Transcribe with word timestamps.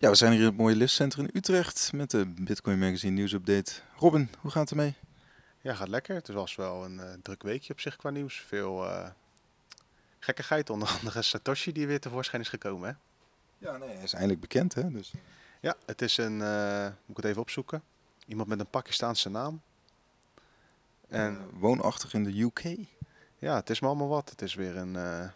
Ja, 0.00 0.10
we 0.10 0.14
zijn 0.14 0.32
hier 0.32 0.40
in 0.40 0.46
het 0.46 0.56
mooie 0.56 0.76
listcentrum 0.76 1.24
in 1.24 1.30
Utrecht 1.36 1.92
met 1.92 2.10
de 2.10 2.26
Bitcoin 2.26 2.78
Magazine 2.78 3.12
nieuwsupdate. 3.12 3.72
Robin, 3.96 4.30
hoe 4.40 4.50
gaat 4.50 4.60
het 4.60 4.70
ermee? 4.70 4.94
Ja, 5.60 5.74
gaat 5.74 5.88
lekker. 5.88 6.14
Het 6.14 6.28
was 6.28 6.54
wel 6.54 6.84
een 6.84 6.94
uh, 6.94 7.04
druk 7.22 7.42
weekje 7.42 7.72
op 7.72 7.80
zich 7.80 7.96
qua 7.96 8.10
nieuws. 8.10 8.44
Veel 8.46 8.84
uh, 8.84 9.08
gekkigheid, 10.18 10.70
onder 10.70 10.88
andere 11.00 11.22
Satoshi 11.22 11.72
die 11.72 11.86
weer 11.86 12.00
tevoorschijn 12.00 12.42
is 12.42 12.48
gekomen. 12.48 12.88
Hè? 12.88 12.94
Ja, 13.66 13.76
nee, 13.76 13.88
hij 13.88 14.02
is 14.02 14.12
eindelijk 14.12 14.40
bekend 14.40 14.74
hè. 14.74 14.90
Dus. 14.90 15.12
Ja, 15.60 15.76
het 15.86 16.02
is 16.02 16.16
een, 16.16 16.38
uh, 16.40 16.84
moet 16.84 17.08
ik 17.08 17.16
het 17.16 17.24
even 17.24 17.42
opzoeken, 17.42 17.82
iemand 18.26 18.48
met 18.48 18.60
een 18.60 18.70
Pakistaanse 18.70 19.28
naam. 19.28 19.60
En, 21.08 21.38
woonachtig 21.52 22.14
in 22.14 22.24
de 22.24 22.40
UK? 22.40 22.86
Ja, 23.38 23.54
het 23.54 23.70
is 23.70 23.80
maar 23.80 23.90
allemaal 23.90 24.08
wat. 24.08 24.30
Het 24.30 24.42
is 24.42 24.54
weer 24.54 24.76
een, 24.76 25.30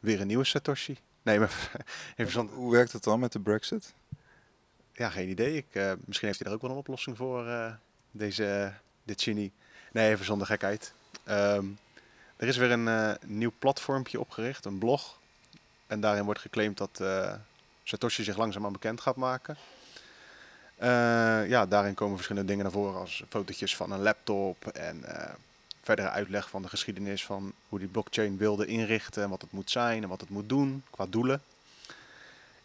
weer 0.00 0.20
een 0.20 0.26
nieuwe 0.26 0.44
Satoshi. 0.44 0.98
Nee, 1.24 1.38
maar 1.38 1.70
even 2.16 2.46
Hoe 2.46 2.72
werkt 2.72 2.92
het 2.92 3.04
dan 3.04 3.20
met 3.20 3.32
de 3.32 3.40
Brexit? 3.40 3.94
Ja, 4.92 5.10
geen 5.10 5.28
idee. 5.28 5.56
Ik, 5.56 5.66
uh, 5.72 5.92
misschien 6.04 6.28
heeft 6.28 6.40
hij 6.40 6.48
er 6.48 6.54
ook 6.54 6.62
wel 6.62 6.70
een 6.70 6.76
oplossing 6.76 7.16
voor, 7.16 7.46
uh, 7.46 7.72
deze, 8.10 8.72
dit 9.02 9.22
genie. 9.22 9.52
Nee, 9.92 10.10
even 10.10 10.24
zonder 10.24 10.46
gekheid. 10.46 10.92
Um, 11.28 11.78
er 12.36 12.48
is 12.48 12.56
weer 12.56 12.70
een 12.70 12.86
uh, 12.86 13.12
nieuw 13.26 13.52
platformpje 13.58 14.20
opgericht, 14.20 14.64
een 14.64 14.78
blog. 14.78 15.18
En 15.86 16.00
daarin 16.00 16.24
wordt 16.24 16.40
geclaimd 16.40 16.78
dat 16.78 17.02
Satoshi 17.82 18.24
zich 18.24 18.36
langzaamaan 18.36 18.72
bekend 18.72 19.00
gaat 19.00 19.16
maken. 19.16 19.56
ja, 21.48 21.66
daarin 21.66 21.94
komen 21.94 22.16
verschillende 22.16 22.48
dingen 22.48 22.64
naar 22.64 22.72
voren 22.72 23.00
als 23.00 23.24
fotootjes 23.28 23.76
van 23.76 23.92
een 23.92 24.02
laptop 24.02 24.66
en 24.66 25.04
verdere 25.84 26.10
uitleg 26.10 26.48
van 26.48 26.62
de 26.62 26.68
geschiedenis 26.68 27.24
van 27.24 27.52
hoe 27.68 27.78
die 27.78 27.88
blockchain 27.88 28.36
wilde 28.36 28.66
inrichten 28.66 29.22
en 29.22 29.28
wat 29.28 29.42
het 29.42 29.52
moet 29.52 29.70
zijn 29.70 30.02
en 30.02 30.08
wat 30.08 30.20
het 30.20 30.30
moet 30.30 30.48
doen 30.48 30.84
qua 30.90 31.06
doelen. 31.06 31.42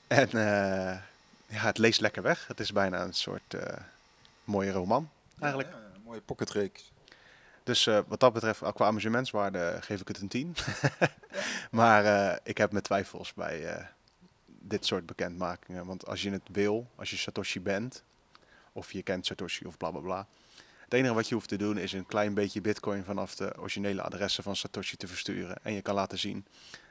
En 0.08 0.28
uh, 0.28 0.98
ja, 1.45 1.66
het 1.66 1.78
leest 1.78 2.00
lekker 2.00 2.23
weg. 2.23 2.48
Het 2.48 2.59
is 2.59 2.72
bijna 2.72 3.04
een 3.04 3.14
soort 3.14 3.54
uh, 3.54 3.62
mooie 4.44 4.72
roman 4.72 5.09
eigenlijk. 5.40 5.72
Ja, 5.72 5.78
ja, 5.78 5.95
een 5.95 6.02
mooie 6.03 6.22
pocketreeks. 6.22 6.92
Dus 7.64 7.86
uh, 7.88 8.00
wat 8.08 8.20
dat 8.20 8.34
betreft, 8.34 8.73
qua 8.73 8.86
amusementswaarde 8.86 9.78
geef 9.81 10.02
ik 10.02 10.08
het 10.08 10.22
een 10.22 10.28
10. 10.28 10.56
maar 11.72 12.40
ik 12.44 12.58
heb 12.58 12.72
mijn 12.72 12.84
twijfels 12.84 13.34
bij 13.34 13.88
dit 14.45 14.86
soort 14.86 15.06
bekendmakingen. 15.06 15.86
Want 15.86 16.08
als 16.08 16.22
je 16.22 16.31
het 16.31 16.47
wil, 16.52 16.88
als 16.95 17.09
je 17.09 17.17
Satoshi 17.17 17.62
bent, 17.62 18.03
of 18.72 18.92
je 18.92 19.03
kent 19.03 19.25
Satoshi 19.25 19.66
of 19.66 19.78
bla 19.78 19.92
bla 19.92 20.00
bla, 20.00 20.28
het 20.90 21.00
enige 21.00 21.14
wat 21.14 21.28
je 21.28 21.34
hoeft 21.34 21.48
te 21.48 21.58
doen 21.58 21.78
is 21.78 21.94
een 21.94 22.06
klein 22.06 22.34
beetje 22.34 22.62
bitcoin 22.62 23.04
vanaf 23.04 23.36
de 23.36 23.54
originele 23.59 24.02
adressen 24.02 24.44
van 24.44 24.56
Satoshi 24.56 24.98
te 24.98 25.08
versturen. 25.08 25.58
En 25.64 25.73
je 25.73 25.81
kan 25.81 25.96
laten 25.96 26.20
zien 26.20 26.46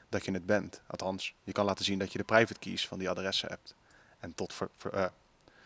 dat 0.09 0.25
je 0.25 0.31
het 0.31 0.45
bent. 0.45 0.81
Althans, 0.87 1.33
je 1.43 1.51
kan 1.51 1.65
laten 1.65 1.85
zien 1.85 1.99
dat 1.99 2.11
je 2.11 2.17
de 2.17 2.23
private 2.23 2.59
keys 2.59 2.87
van 2.87 2.99
die 2.99 3.09
adressen 3.09 3.49
hebt. 3.49 3.75
En 4.19 4.35
tot 4.35 4.53
voor, 4.53 4.69
uh, 4.93 5.05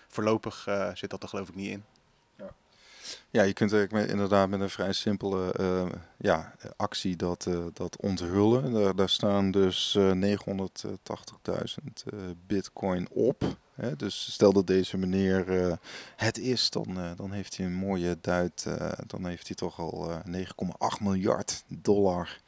voorlopig 0.07 0.67
uh, 0.67 0.89
zit 0.93 1.09
dat 1.09 1.23
er 1.23 1.29
geloof 1.29 1.49
ik 1.49 1.55
niet 1.55 1.69
in. 1.69 1.83
Ja, 2.35 2.53
ja 3.29 3.43
je 3.43 3.53
kunt 3.53 3.73
eigenlijk 3.73 4.09
inderdaad 4.09 4.49
met 4.49 4.59
een 4.59 4.69
vrij 4.69 4.93
simpele 4.93 5.55
uh, 5.59 5.91
ja, 6.17 6.55
actie 6.75 7.15
dat, 7.15 7.47
dat 7.73 7.97
onthullen. 7.97 8.73
Daar, 8.73 8.95
daar 8.95 9.09
staan 9.09 9.51
dus 9.51 9.97
980.000 9.97 10.03
bitcoin 12.47 13.07
op. 13.09 13.57
Hè? 13.75 13.95
Dus 13.95 14.31
stel 14.33 14.53
dat 14.53 14.67
deze 14.67 14.97
meneer 14.97 15.47
uh, 15.47 15.73
het 16.15 16.37
is, 16.37 16.69
dan, 16.69 16.97
uh, 16.97 17.11
dan 17.15 17.31
heeft 17.31 17.57
hij 17.57 17.65
een 17.65 17.73
mooie 17.73 18.17
duit. 18.21 18.65
Uh, 18.67 18.91
dan 19.07 19.25
heeft 19.25 19.47
hij 19.47 19.55
toch 19.55 19.79
al 19.79 20.21
9,8 20.27 21.01
miljard 21.01 21.63
dollar 21.67 22.39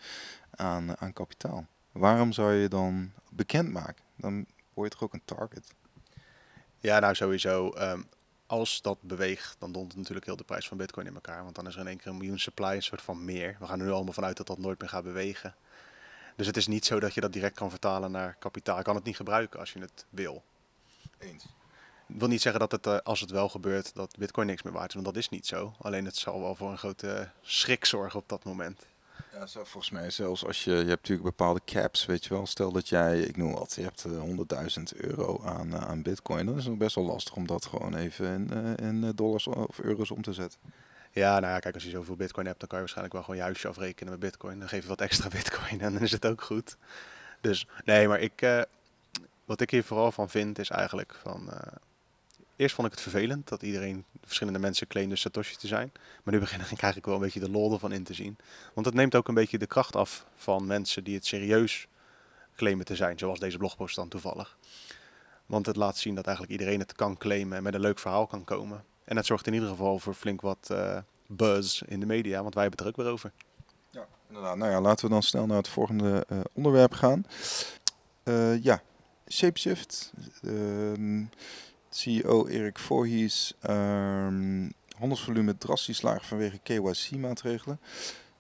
aan, 0.56 0.98
aan 0.98 1.14
kapitaal. 1.14 1.66
Waarom 1.92 2.32
zou 2.32 2.54
je 2.54 2.68
dan 2.68 3.12
bekendmaken? 3.30 4.04
Dan 4.16 4.46
word 4.74 4.92
je 4.92 4.98
toch 4.98 5.08
ook 5.08 5.14
een 5.14 5.26
target? 5.26 5.74
Ja, 6.80 7.00
nou 7.00 7.16
sowieso. 7.16 7.74
Um, 7.78 8.08
als 8.46 8.82
dat 8.82 8.98
beweegt, 9.02 9.56
dan 9.60 9.72
dont 9.72 9.96
natuurlijk 9.96 10.26
heel 10.26 10.36
de 10.36 10.44
prijs 10.44 10.68
van 10.68 10.78
bitcoin 10.78 11.08
in 11.08 11.14
elkaar. 11.14 11.44
Want 11.44 11.56
dan 11.56 11.68
is 11.68 11.76
er 11.76 11.82
in 11.82 11.88
één 11.88 11.98
keer 11.98 12.08
een 12.08 12.18
miljoen 12.18 12.40
supply, 12.40 12.76
een 12.76 12.84
soort 12.84 13.02
van 13.02 13.26
meer. 13.26 13.56
We 13.60 13.66
gaan 13.66 13.80
er 13.80 13.86
nu 13.86 13.92
allemaal 13.92 14.14
vanuit 14.14 14.38
dat 14.38 14.48
dat 14.48 14.58
nooit 14.58 14.80
meer 14.80 14.90
gaat 14.90 15.04
bewegen. 15.04 15.56
Dus 16.36 16.48
het 16.48 16.58
is 16.58 16.68
niet 16.68 16.86
zo 16.86 17.00
dat 17.00 17.14
je 17.14 17.22
dat 17.22 17.34
direct 17.34 17.56
kan 17.56 17.70
vertalen 17.70 18.12
naar 18.12 18.36
kapitaal. 18.40 18.78
Je 18.78 18.84
kan 18.84 18.96
het 18.96 19.04
niet 19.04 19.16
gebruiken 19.16 19.60
als 19.60 19.74
je 19.74 19.80
het 19.80 20.06
wil. 20.10 20.44
Eens. 21.18 21.46
Ik 22.08 22.20
wil 22.20 22.28
niet 22.28 22.42
zeggen 22.42 22.62
dat 22.62 22.72
het, 22.72 22.88
uh, 22.88 22.98
als 23.04 23.20
het 23.20 23.32
wel 23.32 23.50
gebeurt, 23.50 23.96
dat 23.96 24.18
bitcoin 24.18 24.48
niks 24.48 24.62
meer 24.62 24.74
waard 24.74 24.88
is. 24.88 24.94
Want 24.94 25.06
dat 25.06 25.16
is 25.16 25.30
niet 25.30 25.48
zo. 25.48 25.74
Alleen 25.80 26.06
het 26.06 26.16
zal 26.16 26.42
wel 26.42 26.56
voor 26.56 26.72
een 26.72 26.78
grote 26.78 27.30
schrik 27.42 27.86
zorgen 27.86 28.20
op 28.20 28.30
dat 28.30 28.44
moment. 28.44 28.86
Ja, 29.32 29.46
zo, 29.46 29.64
volgens 29.64 29.92
mij 29.92 30.10
zelfs 30.10 30.46
als 30.46 30.64
je, 30.64 30.72
je 30.72 30.78
hebt 30.78 31.02
natuurlijk 31.02 31.24
bepaalde 31.24 31.62
caps, 31.66 32.06
weet 32.06 32.26
je 32.26 32.34
wel. 32.34 32.46
Stel 32.46 32.72
dat 32.72 32.90
jij, 32.90 33.20
ik 33.20 33.38
noem 33.38 33.54
wat, 33.54 33.74
je 33.76 33.82
hebt 33.82 34.06
uh, 34.06 34.22
100.000 34.78 34.84
euro 34.98 35.42
aan, 35.44 35.78
aan 35.78 36.02
bitcoin. 36.02 36.46
Dan 36.46 36.58
is 36.58 36.66
het 36.66 36.78
best 36.78 36.96
wel 36.96 37.06
lastig 37.06 37.36
om 37.36 37.48
dat 37.48 37.66
gewoon 37.66 37.96
even 37.96 38.50
in, 38.50 38.76
in 38.76 39.12
dollars 39.16 39.48
of 39.48 39.80
euro's 39.80 40.12
om 40.12 40.22
te 40.22 40.34
zetten. 40.34 40.60
Ja, 41.12 41.40
nou 41.40 41.54
ja, 41.54 41.60
kijk, 41.60 41.74
als 41.74 41.84
je 41.84 41.90
zoveel 41.90 42.16
bitcoin 42.16 42.46
hebt, 42.46 42.60
dan 42.60 42.68
kan 42.68 42.78
je 42.78 42.84
waarschijnlijk 42.84 43.16
wel 43.16 43.24
gewoon 43.24 43.40
je 43.40 43.46
huisje 43.46 43.68
afrekenen 43.68 44.12
met 44.12 44.22
bitcoin. 44.22 44.60
Dan 44.60 44.70
geef 44.70 44.82
je 44.82 44.88
wat 44.88 45.02
extra 45.02 45.30
bitcoin 45.38 45.82
en 45.82 45.94
dan 45.94 46.02
is 46.02 46.12
het 46.12 46.26
ook 46.26 46.42
goed. 46.42 46.78
Dus 47.42 47.68
nee, 47.86 48.08
maar 48.08 48.20
ik, 48.20 48.42
wat 49.46 49.62
ik 49.62 49.70
hier 49.70 49.84
vooral 49.84 50.12
van 50.12 50.30
vind 50.30 50.60
is 50.60 50.70
eigenlijk 50.70 51.16
van... 51.22 51.50
Uh, 51.50 51.58
eerst 52.56 52.76
vond 52.76 52.88
ik 52.88 52.94
het 52.94 53.02
vervelend 53.02 53.48
dat 53.48 53.62
iedereen, 53.62 54.06
verschillende 54.24 54.60
mensen 54.60 54.88
claimden 54.88 55.18
Satoshi 55.18 55.56
te 55.56 55.68
zijn. 55.68 55.92
Maar 56.24 56.34
nu 56.34 56.40
begin 56.46 56.60
ik 56.60 56.68
eigenlijk 56.68 57.06
wel 57.06 57.16
een 57.16 57.22
beetje 57.22 57.40
de 57.40 57.50
lol 57.50 57.74
ervan 57.74 57.92
in 57.92 58.04
te 58.04 58.14
zien. 58.14 58.38
Want 58.74 58.86
het 58.86 58.96
neemt 58.96 59.16
ook 59.16 59.28
een 59.28 59.34
beetje 59.34 59.58
de 59.58 59.68
kracht 59.68 59.96
af 59.96 60.26
van 60.36 60.66
mensen 60.66 61.04
die 61.04 61.16
het 61.16 61.26
serieus 61.26 61.88
claimen 62.56 62.86
te 62.86 62.96
zijn. 62.96 63.18
Zoals 63.18 63.40
deze 63.40 63.58
blogpost 63.58 63.96
dan 63.96 64.08
toevallig. 64.08 64.58
Want 65.46 65.66
het 65.66 65.76
laat 65.76 65.98
zien 65.98 66.16
dat 66.16 66.26
eigenlijk 66.26 66.60
iedereen 66.60 66.80
het 66.80 66.94
kan 66.94 67.18
claimen 67.18 67.58
en 67.58 67.64
met 67.64 67.74
een 67.74 67.80
leuk 67.80 68.00
verhaal 68.00 68.28
kan 68.28 68.44
komen. 68.44 68.84
En 69.04 69.16
het 69.16 69.26
zorgt 69.26 69.48
in 69.48 69.54
ieder 69.54 69.70
geval 69.70 70.00
voor 70.00 70.14
flink 70.14 70.42
wat 70.42 70.70
uh, 70.72 70.98
buzz 71.28 71.82
in 71.82 72.00
de 72.00 72.06
media, 72.06 72.42
want 72.42 72.54
wij 72.54 72.64
hebben 72.64 72.86
het 72.86 72.96
er 72.96 73.02
ook 73.02 73.06
weer 73.06 73.14
over. 73.14 73.32
Ja, 73.90 74.08
inderdaad. 74.28 74.58
Nou 74.58 74.72
ja, 74.72 74.82
laten 74.82 75.06
we 75.06 75.12
dan 75.12 75.24
snel 75.24 75.46
naar 75.46 75.58
het 75.58 75.68
volgende 75.68 76.26
uh, 76.30 76.40
onderwerp 76.54 76.94
gaan. 76.94 77.26
Ja, 78.62 78.82
Shapeshift. 79.32 80.14
Um, 80.44 81.30
CEO 81.90 82.48
Erik 82.48 82.80
Voorhies. 82.80 83.54
Um, 83.70 84.74
handelsvolume 84.98 85.58
drastisch 85.58 86.02
laag 86.02 86.26
vanwege 86.26 86.60
KYC-maatregelen. 86.64 87.80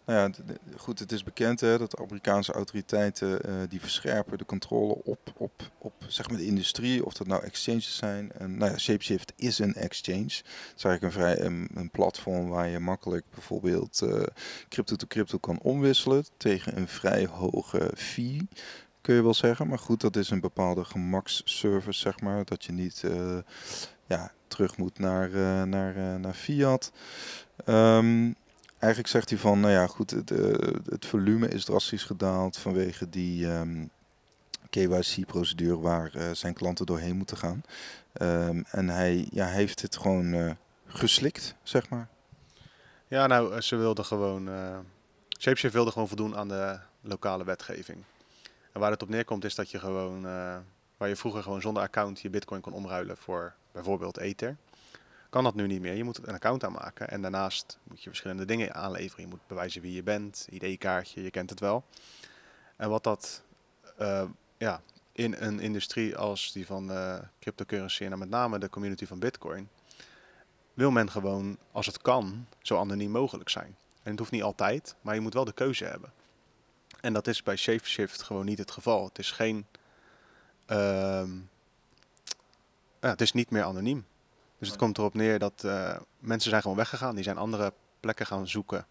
Nou 0.06 0.20
ja, 0.20 0.44
goed, 0.78 1.00
het 1.00 1.12
is 1.12 1.24
bekend 1.24 1.60
hè, 1.60 1.78
dat 1.78 1.98
Amerikaanse 1.98 2.52
autoriteiten 2.52 3.50
uh, 3.50 3.54
die 3.70 3.80
verscherpen 3.80 4.38
de 4.38 4.46
controle 4.46 4.98
op, 5.04 5.34
op, 5.38 5.72
op 5.78 5.94
zeg 6.08 6.30
maar 6.30 6.38
de 6.38 6.46
industrie, 6.46 7.06
of 7.06 7.14
dat 7.14 7.28
nou 7.28 7.44
exchanges 7.44 7.96
zijn. 7.96 8.32
En, 8.32 8.58
nou 8.58 8.72
ja, 8.72 8.78
Shapeshift 8.78 9.34
is 9.36 9.60
een 9.60 9.74
exchange. 9.74 10.24
Het 10.24 10.74
is 10.76 10.84
eigenlijk 10.84 11.02
een, 11.02 11.12
vrij, 11.12 11.40
een, 11.42 11.90
platform 11.92 12.50
waar 12.50 12.68
je 12.68 12.80
makkelijk 12.80 13.26
bijvoorbeeld 13.34 14.02
uh, 14.04 14.24
crypto 14.70 14.96
to 14.96 15.08
crypto 15.08 15.38
kan 15.38 15.60
omwisselen 15.62 16.26
tegen 16.38 16.78
een 16.78 16.88
vrij 16.88 17.26
hoge 17.26 17.92
fee 17.96 18.48
kun 19.06 19.16
je 19.16 19.24
wel 19.24 19.34
zeggen. 19.34 19.68
Maar 19.68 19.80
goed, 19.80 20.02
dat 20.02 20.16
is 20.16 20.30
een 20.30 20.40
bepaalde 20.40 20.84
gemaksservice, 20.84 22.00
zeg 22.00 22.20
maar. 22.20 22.46
Dat 22.46 22.66
je 22.66 22.72
niet 22.72 23.02
uh, 23.06 23.38
ja, 24.06 24.32
terug 24.48 24.78
moet 24.78 25.00
naar, 25.00 25.30
uh, 25.30 25.64
naar, 25.64 25.98
uh, 25.98 26.16
naar 26.16 26.34
fiat. 26.34 26.92
Um, 27.66 28.36
eigenlijk 28.80 29.12
zegt 29.12 29.30
hij 29.30 29.40
van, 29.40 29.60
nou 29.60 29.74
ja, 29.74 29.88
goed, 29.88 30.12
het, 30.12 30.30
het 30.86 31.06
volume 31.06 31.48
is 31.48 31.66
drastisch 31.66 32.04
gedaald 32.04 32.58
vanwege 32.58 33.10
die 33.10 33.48
ehm, 33.48 33.86
KYC-procedure 34.70 35.80
waar 35.80 36.12
zijn 36.32 36.54
klanten 36.54 36.86
doorheen 36.86 37.18
moeten 37.18 37.38
gaan. 37.38 37.64
Um, 38.22 38.66
en 38.72 38.90
hij 38.90 39.28
ja, 39.32 39.48
heeft 39.48 39.82
het 39.82 39.98
gewoon 39.98 40.58
geslikt, 40.88 41.56
zeg 41.64 41.90
maar. 41.90 42.08
Ja, 43.08 43.28
nou, 43.28 43.62
ze 43.62 43.76
wilden 43.76 44.06
gewoon. 44.06 44.50
Shapeshift 45.40 45.74
wilde 45.74 45.92
gewoon 45.92 46.08
voldoen 46.08 46.36
aan 46.36 46.48
de 46.48 46.80
lokale 47.02 47.44
wetgeving. 47.44 48.04
En 48.76 48.82
waar 48.82 48.92
het 48.92 49.02
op 49.02 49.10
neerkomt 49.10 49.44
is 49.46 49.56
dat 49.56 49.72
je 49.72 49.80
gewoon, 49.80 50.26
uh, 50.26 50.58
waar 50.98 51.08
je 51.08 51.16
vroeger 51.16 51.44
gewoon 51.44 51.62
zonder 51.62 51.84
account 51.84 52.20
je 52.20 52.30
bitcoin 52.30 52.62
kon 52.62 52.74
omruilen 52.74 53.18
voor 53.18 53.54
bijvoorbeeld 53.72 54.18
Ether, 54.18 54.58
kan 55.30 55.44
dat 55.44 55.56
nu 55.56 55.68
niet 55.68 55.82
meer. 55.82 55.94
Je 55.94 56.04
moet 56.04 56.28
een 56.28 56.34
account 56.34 56.64
aanmaken 56.64 57.10
en 57.10 57.22
daarnaast 57.22 57.80
moet 57.84 58.04
je 58.04 58.10
verschillende 58.10 58.46
dingen 58.46 58.74
aanleveren. 58.74 59.24
Je 59.24 59.30
moet 59.30 59.48
bewijzen 59.48 59.82
wie 59.82 59.94
je 59.94 60.04
bent, 60.04 60.48
ID-kaartje, 60.50 61.24
je 61.24 61.32
kent 61.32 61.50
het 61.50 61.60
wel. 61.60 61.84
En 62.76 62.90
wat 62.90 63.04
dat 63.04 63.44
uh, 64.00 64.24
ja, 64.58 64.82
in 65.12 65.36
een 65.40 65.60
industrie 65.60 66.18
als 66.18 66.52
die 66.52 66.66
van 66.66 66.92
uh, 66.92 67.18
cryptocurrency 67.40 68.04
en 68.04 68.20
met 68.20 68.30
name 68.30 68.60
de 68.60 68.70
community 68.70 69.06
van 69.06 69.20
bitcoin, 69.20 69.70
wil 70.74 70.92
men 70.92 71.12
gewoon, 71.12 71.58
als 71.72 71.86
het 71.86 72.02
kan, 72.02 72.48
zo 72.62 72.78
anoniem 72.78 73.12
mogelijk 73.12 73.50
zijn. 73.50 73.76
En 74.04 74.12
het 74.12 74.20
hoeft 74.20 74.32
niet 74.32 74.44
altijd, 74.44 74.96
maar 75.02 75.16
je 75.16 75.22
moet 75.22 75.34
wel 75.34 75.46
de 75.46 75.54
keuze 75.54 75.86
hebben. 75.86 76.12
En 77.06 77.14
dat 77.14 77.28
is 77.28 77.44
bij 77.44 77.56
ShapeShift 77.56 78.22
gewoon 78.22 78.46
niet 78.46 78.58
het 78.58 78.72
geval. 78.72 79.06
Het 79.06 79.20
is 79.20 79.32
geen. 79.32 79.66
Uh, 80.68 81.24
ja, 83.00 83.10
het 83.10 83.22
is 83.22 83.32
niet 83.32 83.50
meer 83.50 83.64
anoniem. 83.64 84.06
Dus 84.58 84.68
het 84.68 84.78
komt 84.78 84.98
erop 84.98 85.14
neer 85.14 85.40
dat 85.40 85.64
uh, 85.66 85.98
mensen 86.20 86.50
zijn 86.50 86.62
gewoon 86.62 86.78
weggegaan. 86.78 87.16
Die 87.16 87.24
zijn 87.24 87.38
andere 87.38 87.74
plekken 88.00 88.26
gaan 88.26 88.48
zoeken 88.48 88.88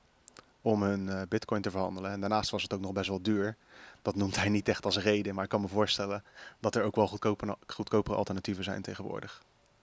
om 0.60 0.82
hun 0.82 1.08
eh, 1.08 1.22
bitcoin 1.28 1.62
te 1.62 1.70
verhandelen. 1.70 2.10
En 2.10 2.20
daarnaast 2.20 2.50
was 2.50 2.62
het 2.62 2.72
ook 2.74 2.80
nog 2.80 2.92
best 2.92 3.08
wel 3.08 3.22
duur. 3.22 3.56
Dat 4.02 4.14
noemt 4.14 4.36
hij 4.36 4.48
niet 4.48 4.68
echt 4.68 4.84
als 4.84 4.98
reden, 4.98 5.34
maar 5.34 5.44
ik 5.44 5.50
kan 5.50 5.60
me 5.60 5.68
voorstellen 5.68 6.24
dat 6.60 6.74
er 6.74 6.82
ook 6.82 6.96
wel 6.96 7.06
goedkoper, 7.08 7.54
goedkopere 7.66 8.16
alternatieven 8.16 8.64
zijn 8.64 8.82
tegenwoordig. 8.82 9.42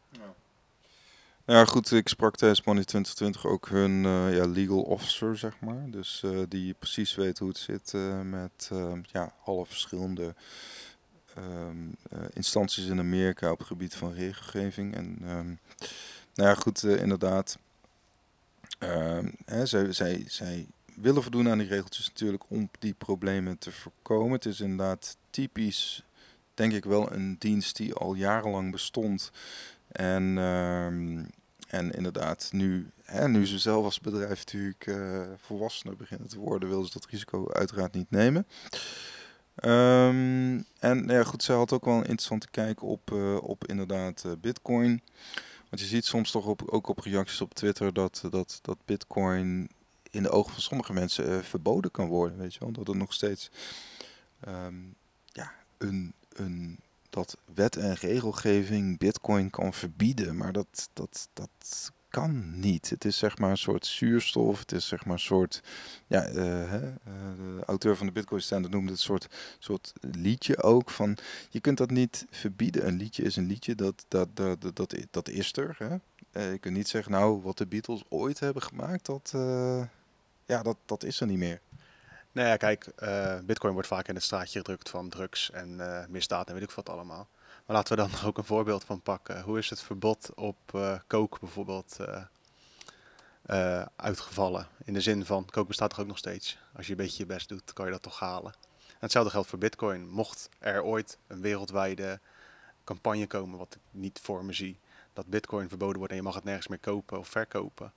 Ja, 0.10 0.34
goed, 1.52 1.92
ik 1.92 2.08
sprak 2.08 2.36
tijdens 2.36 2.64
Money 2.64 2.84
2020 2.84 3.46
ook 3.46 3.70
hun 3.70 4.06
eh, 4.06 4.36
ja, 4.36 4.46
legal 4.46 4.82
officer, 4.82 5.38
zeg 5.38 5.60
maar. 5.60 5.90
Dus 5.90 6.24
eh, 6.24 6.40
die 6.50 6.74
precies 6.74 7.16
weet 7.16 7.40
hoe 7.40 7.48
het 7.48 7.58
zit 7.58 7.94
eh, 7.94 8.22
met 8.22 8.70
ehm, 8.72 9.02
ja, 9.12 9.34
alle 9.44 9.66
verschillende 9.66 10.36
ehm, 11.36 11.78
eh, 12.10 12.20
instanties 12.34 12.86
in 12.86 13.00
Amerika 13.00 13.52
op 13.52 13.58
het 13.58 13.68
gebied 13.68 13.96
van 13.96 14.14
regelgeving. 14.14 14.96
En 14.96 15.18
ehm, 15.22 15.48
nou 16.34 16.50
ja, 16.50 16.56
goed, 16.56 16.84
inderdaad. 16.84 17.58
Hè, 19.46 19.66
zij, 19.66 20.24
zij, 20.28 20.68
willen 20.96 21.22
voldoen 21.22 21.50
aan 21.50 21.58
die 21.58 21.68
regeltjes 21.68 22.08
natuurlijk 22.08 22.44
om 22.48 22.70
die 22.80 22.94
problemen 22.94 23.58
te 23.58 23.72
voorkomen. 23.72 24.32
Het 24.32 24.46
is 24.46 24.60
inderdaad 24.60 25.18
typisch, 25.30 26.04
denk 26.54 26.74
ik 26.74 26.84
wel, 26.84 27.12
een 27.12 27.36
dienst 27.40 27.76
die 27.76 27.94
al 27.94 28.14
jarenlang 28.14 28.72
bestond. 28.72 29.32
En, 29.88 30.38
en 31.72 31.92
inderdaad, 31.92 32.50
nu, 32.52 32.92
hè, 33.04 33.28
nu 33.28 33.48
ze 33.48 33.60
zelf 33.60 33.86
als 33.86 34.00
bedrijf 34.00 34.38
natuurlijk 34.38 34.88
eh 34.88 35.22
volwassener 35.38 35.96
beginnen 35.96 36.28
te 36.28 36.40
worden, 36.40 36.70
willen 36.70 36.86
ze 36.86 36.92
dat 36.94 37.06
risico 37.06 37.52
uiteraard 37.52 37.94
niet 37.94 38.12
nemen. 38.12 38.48
Ehm, 39.56 40.62
en 40.80 41.06
nou 41.06 41.14
ja, 41.14 41.24
goed, 41.24 41.44
zij 41.44 41.56
had 41.56 41.72
ook 41.72 41.86
wel 41.86 41.94
een 41.94 42.00
interessante 42.00 42.50
kijk 42.50 42.84
op, 42.84 43.12
eh, 43.12 43.38
op 43.42 43.68
inderdaad 43.68 44.24
eh, 44.26 44.32
Bitcoin. 44.42 45.02
Want 45.70 45.82
je 45.82 45.88
ziet 45.88 46.06
soms 46.06 46.32
toch 46.32 46.46
ook 46.66 46.88
op 46.88 47.00
reacties 47.00 47.42
op 47.42 47.54
Twitter 47.54 47.94
dat, 47.94 48.24
dat, 48.30 48.60
dat 48.62 48.78
Bitcoin 48.86 49.70
in 50.10 50.24
de 50.24 50.30
ogen 50.30 50.54
van 50.54 50.62
sommige 50.62 50.94
mensen 50.94 51.44
verboden 51.44 51.92
kan 51.92 52.08
worden. 52.08 52.38
Weet 52.38 52.54
je 52.54 52.60
wel? 52.60 52.72
Dat 52.72 52.88
het 52.88 52.98
nog 52.98 53.14
steeds 53.14 53.52
ehm, 54.40 54.76
ja, 55.26 55.52
een, 55.78 56.14
een, 56.34 56.80
dat 57.12 57.38
wet 57.54 57.76
en 57.76 57.94
regelgeving 57.94 58.98
Bitcoin 58.98 59.50
kan 59.50 59.74
verbieden. 59.74 60.38
Maar 60.38 60.52
dat, 60.52 60.90
dat, 60.94 61.30
dat 61.34 61.92
kan 62.10 62.60
niet. 62.60 62.90
Het 62.90 63.06
is 63.06 63.18
zeg 63.18 63.38
maar 63.38 63.50
een 63.50 63.58
soort 63.58 63.86
zuurstof. 63.86 64.60
Het 64.60 64.72
is 64.72 64.88
zeg 64.88 65.06
maar 65.06 65.14
een 65.14 65.20
soort. 65.20 65.64
Ja, 66.08 66.24
eh, 66.24 66.36
hè, 66.70 66.90
eh, 66.90 66.96
de 67.38 67.64
auteur 67.66 67.98
van 67.98 68.06
de 68.06 68.12
Bitcoin 68.12 68.42
Standard 68.42 68.74
noemde 68.74 68.92
het 68.92 69.00
een 69.00 69.06
soort, 69.06 69.28
soort 69.60 69.94
liedje 70.02 70.64
ook. 70.64 70.90
Van 70.90 71.18
je 71.50 71.60
kunt 71.60 71.78
dat 71.78 71.90
niet 71.90 72.26
verbieden. 72.30 72.88
Een 72.88 72.98
liedje 72.98 73.24
is 73.24 73.36
een 73.36 73.48
liedje, 73.48 73.76
dat, 73.76 74.06
dat, 74.08 74.28
dat, 74.34 74.62
dat, 74.62 74.76
dat, 74.76 74.96
dat 75.12 75.30
is 75.30 75.54
er. 75.54 75.76
Hè? 75.78 75.96
Eh, 76.32 76.52
je 76.52 76.58
kunt 76.58 76.76
niet 76.76 76.88
zeggen, 76.88 77.12
nou, 77.12 77.42
wat 77.42 77.58
de 77.58 77.66
Beatles 77.66 78.04
ooit 78.10 78.40
hebben 78.40 78.62
gemaakt, 78.62 79.06
dat, 79.06 79.32
ja, 80.46 80.64
dat, 80.64 80.78
dat 80.86 81.04
is 81.04 81.20
er 81.20 81.28
niet 81.28 81.38
meer. 81.38 81.62
Nou 82.32 82.48
ja, 82.48 82.58
kijk, 82.58 82.86
eh, 82.86 83.40
Bitcoin 83.40 83.74
wordt 83.74 83.88
vaak 83.88 84.08
in 84.08 84.16
het 84.16 84.24
straatje 84.24 84.60
gedrukt 84.60 84.90
van 84.90 85.10
drugs 85.10 85.52
en 85.52 85.80
eh, 85.80 86.08
misdaad 86.08 86.48
en 86.48 86.54
weet 86.54 86.64
ik 86.64 86.72
wat 86.72 86.90
allemaal. 86.90 87.28
Maar 87.66 87.76
laten 87.76 87.96
we 87.96 88.02
dan 88.02 88.22
ook 88.28 88.38
een 88.38 88.44
voorbeeld 88.44 88.84
van 88.84 89.02
pakken. 89.02 89.42
Hoe 89.42 89.58
is 89.58 89.70
het 89.70 89.82
verbod 89.82 90.32
op 90.36 90.58
eh 90.74 91.00
coke 91.08 91.40
bijvoorbeeld 91.40 91.98
uitgevallen? 93.96 94.68
In 94.86 94.94
de 94.94 95.02
zin 95.02 95.26
van, 95.26 95.46
coke 95.46 95.68
bestaat 95.68 95.90
toch 95.90 96.00
ook 96.00 96.08
nog 96.08 96.18
steeds? 96.18 96.58
Als 96.76 96.86
je 96.86 96.92
een 96.92 96.98
beetje 96.98 97.24
je 97.24 97.34
best 97.34 97.50
doet, 97.50 97.74
kan 97.74 97.86
je 97.86 97.92
dat 97.92 98.02
toch 98.02 98.20
halen? 98.20 98.54
En 98.88 98.98
hetzelfde 99.00 99.32
geldt 99.32 99.48
voor 99.48 99.60
Bitcoin. 99.60 100.10
Mocht 100.10 100.50
er 100.60 100.84
ooit 100.84 101.18
een 101.28 101.42
wereldwijde 101.42 102.20
campagne 102.84 103.28
komen, 103.28 103.58
wat 103.58 103.76
ik 103.76 103.82
niet 103.92 104.20
voor 104.22 104.46
me 104.46 104.54
zie, 104.54 104.80
dat 105.14 105.26
Bitcoin 105.28 105.70
verboden 105.70 105.98
wordt 105.98 106.12
en 106.12 106.18
je 106.18 106.24
mag 106.24 106.36
het 106.36 106.44
nergens 106.44 106.68
meer 106.68 106.80
kopen 106.80 107.20
of 107.20 107.28
verkopen, 107.28 107.94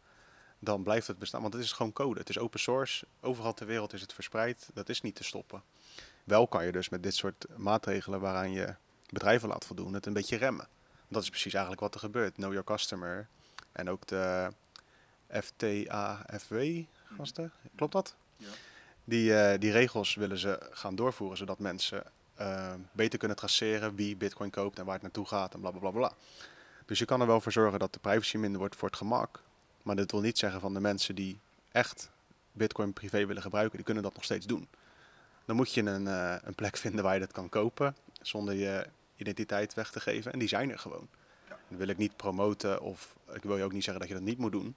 dan 0.64 0.82
blijft 0.82 1.06
het 1.06 1.18
bestaan. 1.18 1.42
Want 1.42 1.54
het 1.54 1.62
is 1.62 1.72
gewoon 1.72 1.92
code. 1.92 2.20
Het 2.20 2.28
is 2.28 2.38
open 2.38 2.60
source. 2.60 3.06
Overal 3.20 3.54
ter 3.54 3.66
wereld 3.66 3.92
is 3.92 4.00
het 4.00 4.12
verspreid. 4.12 4.70
Dat 4.74 4.88
is 4.88 5.00
niet 5.00 5.14
te 5.14 5.24
stoppen. 5.24 5.62
Wel 6.24 6.48
kan 6.48 6.66
je 6.66 6.72
dus 6.72 6.88
met 6.88 7.02
dit 7.02 7.14
soort 7.14 7.46
maatregelen 7.56 8.20
waaraan 8.20 8.52
je 8.52 8.74
bedrijven 9.08 9.48
laat 9.48 9.64
voldoen, 9.64 9.94
het 9.94 10.06
een 10.06 10.12
beetje 10.12 10.36
remmen. 10.36 10.68
Dat 11.08 11.22
is 11.22 11.28
precies 11.28 11.52
eigenlijk 11.52 11.82
wat 11.82 11.94
er 11.94 12.00
gebeurt. 12.00 12.34
Know 12.34 12.50
your 12.50 12.64
customer. 12.64 13.28
En 13.72 13.90
ook 13.90 14.06
de 14.06 14.52
FTAFW, 15.28 16.82
gasten. 17.16 17.52
Klopt 17.76 17.92
dat? 17.92 18.14
Ja. 18.36 18.48
Die, 19.04 19.36
eh, 19.36 19.60
die 19.60 19.72
regels 19.72 20.14
willen 20.14 20.38
ze 20.38 20.68
gaan 20.70 20.94
doorvoeren, 20.94 21.36
zodat 21.36 21.58
mensen 21.58 22.04
eh, 22.34 22.74
beter 22.92 23.18
kunnen 23.18 23.36
traceren 23.36 23.94
wie 23.94 24.16
bitcoin 24.16 24.50
koopt 24.50 24.78
en 24.78 24.84
waar 24.84 24.94
het 24.94 25.02
naartoe 25.02 25.26
gaat 25.26 25.54
en 25.54 25.60
bla 25.60 25.70
bla 25.70 25.80
bla 25.80 25.90
bla. 25.90 26.12
Dus 26.86 26.98
je 26.98 27.04
kan 27.04 27.20
er 27.20 27.26
wel 27.26 27.40
voor 27.40 27.52
zorgen 27.52 27.78
dat 27.78 27.92
de 27.92 27.98
privacy 27.98 28.36
minder 28.36 28.58
wordt 28.60 28.76
voor 28.76 28.88
het 28.88 28.96
gemak. 28.96 29.42
Maar 29.84 29.96
dit 29.96 30.10
wil 30.10 30.20
niet 30.20 30.38
zeggen 30.38 30.60
van 30.60 30.74
de 30.74 30.80
mensen 30.80 31.14
die 31.14 31.40
echt 31.72 32.10
bitcoin 32.52 32.92
privé 32.92 33.26
willen 33.26 33.42
gebruiken, 33.42 33.76
die 33.76 33.84
kunnen 33.84 34.02
dat 34.02 34.14
nog 34.14 34.24
steeds 34.24 34.46
doen. 34.46 34.68
Dan 35.44 35.56
moet 35.56 35.74
je 35.74 35.82
een, 35.82 36.06
eh, 36.06 36.36
een 36.42 36.54
plek 36.54 36.76
vinden 36.76 37.04
waar 37.04 37.14
je 37.14 37.20
dat 37.20 37.32
kan 37.32 37.48
kopen 37.48 37.96
zonder 38.22 38.54
je 38.54 38.86
identiteit 39.16 39.74
weg 39.74 39.90
te 39.90 40.00
geven. 40.00 40.32
En 40.32 40.38
die 40.38 40.48
zijn 40.48 40.70
er 40.70 40.78
gewoon. 40.78 41.08
Dat 41.48 41.78
wil 41.78 41.88
ik 41.88 41.96
niet 41.96 42.16
promoten 42.16 42.80
of 42.80 43.16
ik 43.32 43.42
wil 43.42 43.56
je 43.56 43.64
ook 43.64 43.72
niet 43.72 43.84
zeggen 43.84 44.00
dat 44.00 44.10
je 44.10 44.18
dat 44.18 44.28
niet 44.28 44.38
moet 44.38 44.52
doen. 44.52 44.76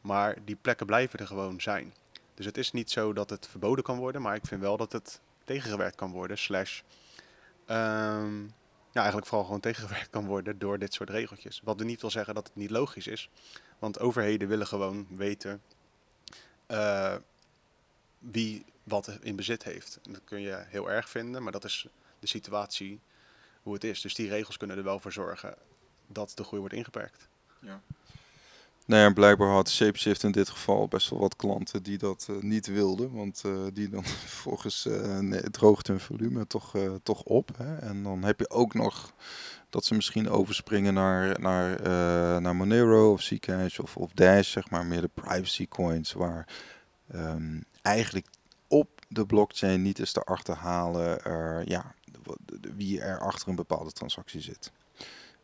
Maar 0.00 0.36
die 0.44 0.56
plekken 0.56 0.86
blijven 0.86 1.18
er 1.18 1.26
gewoon 1.26 1.60
zijn. 1.60 1.94
Dus 2.34 2.46
het 2.46 2.56
is 2.56 2.72
niet 2.72 2.90
zo 2.90 3.12
dat 3.12 3.30
het 3.30 3.46
verboden 3.46 3.84
kan 3.84 3.98
worden, 3.98 4.22
maar 4.22 4.34
ik 4.34 4.46
vind 4.46 4.60
wel 4.60 4.76
dat 4.76 4.92
het 4.92 5.20
tegengewerkt 5.44 5.96
kan 5.96 6.10
worden. 6.10 6.38
Slash, 6.38 6.80
ehm, 7.66 8.42
ja, 8.92 9.00
eigenlijk 9.00 9.26
vooral 9.26 9.44
gewoon 9.44 9.60
tegengewerkt 9.60 10.10
kan 10.10 10.26
worden 10.26 10.58
door 10.58 10.78
dit 10.78 10.94
soort 10.94 11.10
regeltjes. 11.10 11.60
Wat 11.64 11.82
niet 11.82 12.00
wil 12.00 12.10
zeggen 12.10 12.34
dat 12.34 12.46
het 12.46 12.56
niet 12.56 12.70
logisch 12.70 13.06
is. 13.06 13.30
Want 13.78 13.98
overheden 13.98 14.48
willen 14.48 14.66
gewoon 14.66 15.06
weten 15.10 15.62
eh, 16.66 17.14
wie 18.18 18.64
wat 18.82 19.18
in 19.20 19.36
bezit 19.36 19.62
heeft. 19.62 19.98
En 20.04 20.12
dat 20.12 20.22
kun 20.24 20.40
je 20.40 20.64
heel 20.66 20.90
erg 20.90 21.08
vinden, 21.08 21.42
maar 21.42 21.52
dat 21.52 21.64
is 21.64 21.86
de 22.18 22.26
situatie 22.26 23.00
hoe 23.62 23.74
het 23.74 23.84
is. 23.84 24.00
Dus 24.00 24.14
die 24.14 24.28
regels 24.28 24.56
kunnen 24.56 24.76
er 24.76 24.84
wel 24.84 24.98
voor 24.98 25.12
zorgen 25.12 25.54
dat 26.06 26.32
de 26.34 26.44
groei 26.44 26.60
wordt 26.60 26.74
ingeperkt. 26.74 27.28
Nou 28.86 29.02
ja, 29.02 29.12
blijkbaar 29.12 29.48
had 29.48 29.70
Shapeshift 29.70 30.22
in 30.22 30.32
dit 30.32 30.48
geval 30.48 30.88
best 30.88 31.10
wel 31.10 31.18
wat 31.18 31.36
klanten 31.36 31.82
die 31.82 31.98
dat 31.98 32.26
eh, 32.30 32.36
niet 32.36 32.66
wilden. 32.66 33.12
Want 33.12 33.42
eh, 33.44 33.52
die 33.72 33.88
dan 33.88 34.04
volgens 34.44 34.86
uh, 34.86 35.38
droogt 35.38 35.86
hun 35.86 36.00
volume 36.00 36.46
toch, 36.46 36.74
toch 37.02 37.22
op. 37.22 37.50
Hè? 37.56 37.76
En 37.76 38.02
dan 38.02 38.24
heb 38.24 38.38
je 38.38 38.50
ook 38.50 38.74
nog 38.74 39.12
dat 39.70 39.84
ze 39.84 39.94
misschien 39.94 40.28
overspringen 40.28 40.94
naar, 40.94 41.40
naar, 41.40 41.82
naar 42.40 42.56
Monero 42.56 43.12
of 43.12 43.22
Zcash 43.22 43.78
of, 43.78 43.96
of 43.96 44.12
Dash, 44.12 44.50
zeg 44.50 44.70
maar, 44.70 44.86
meer 44.86 45.00
de 45.00 45.10
privacy 45.14 45.68
coins. 45.68 46.12
Waar 46.12 46.48
ehm, 47.10 47.60
eigenlijk 47.82 48.26
op 48.68 48.88
de 49.08 49.26
blockchain 49.26 49.82
niet 49.82 49.98
is 49.98 50.12
te 50.12 50.20
achterhalen 50.20 51.20
ja, 51.64 51.94
wie 52.76 53.00
er 53.00 53.20
achter 53.20 53.48
een 53.48 53.54
bepaalde 53.54 53.92
transactie 53.92 54.40
zit. 54.40 54.72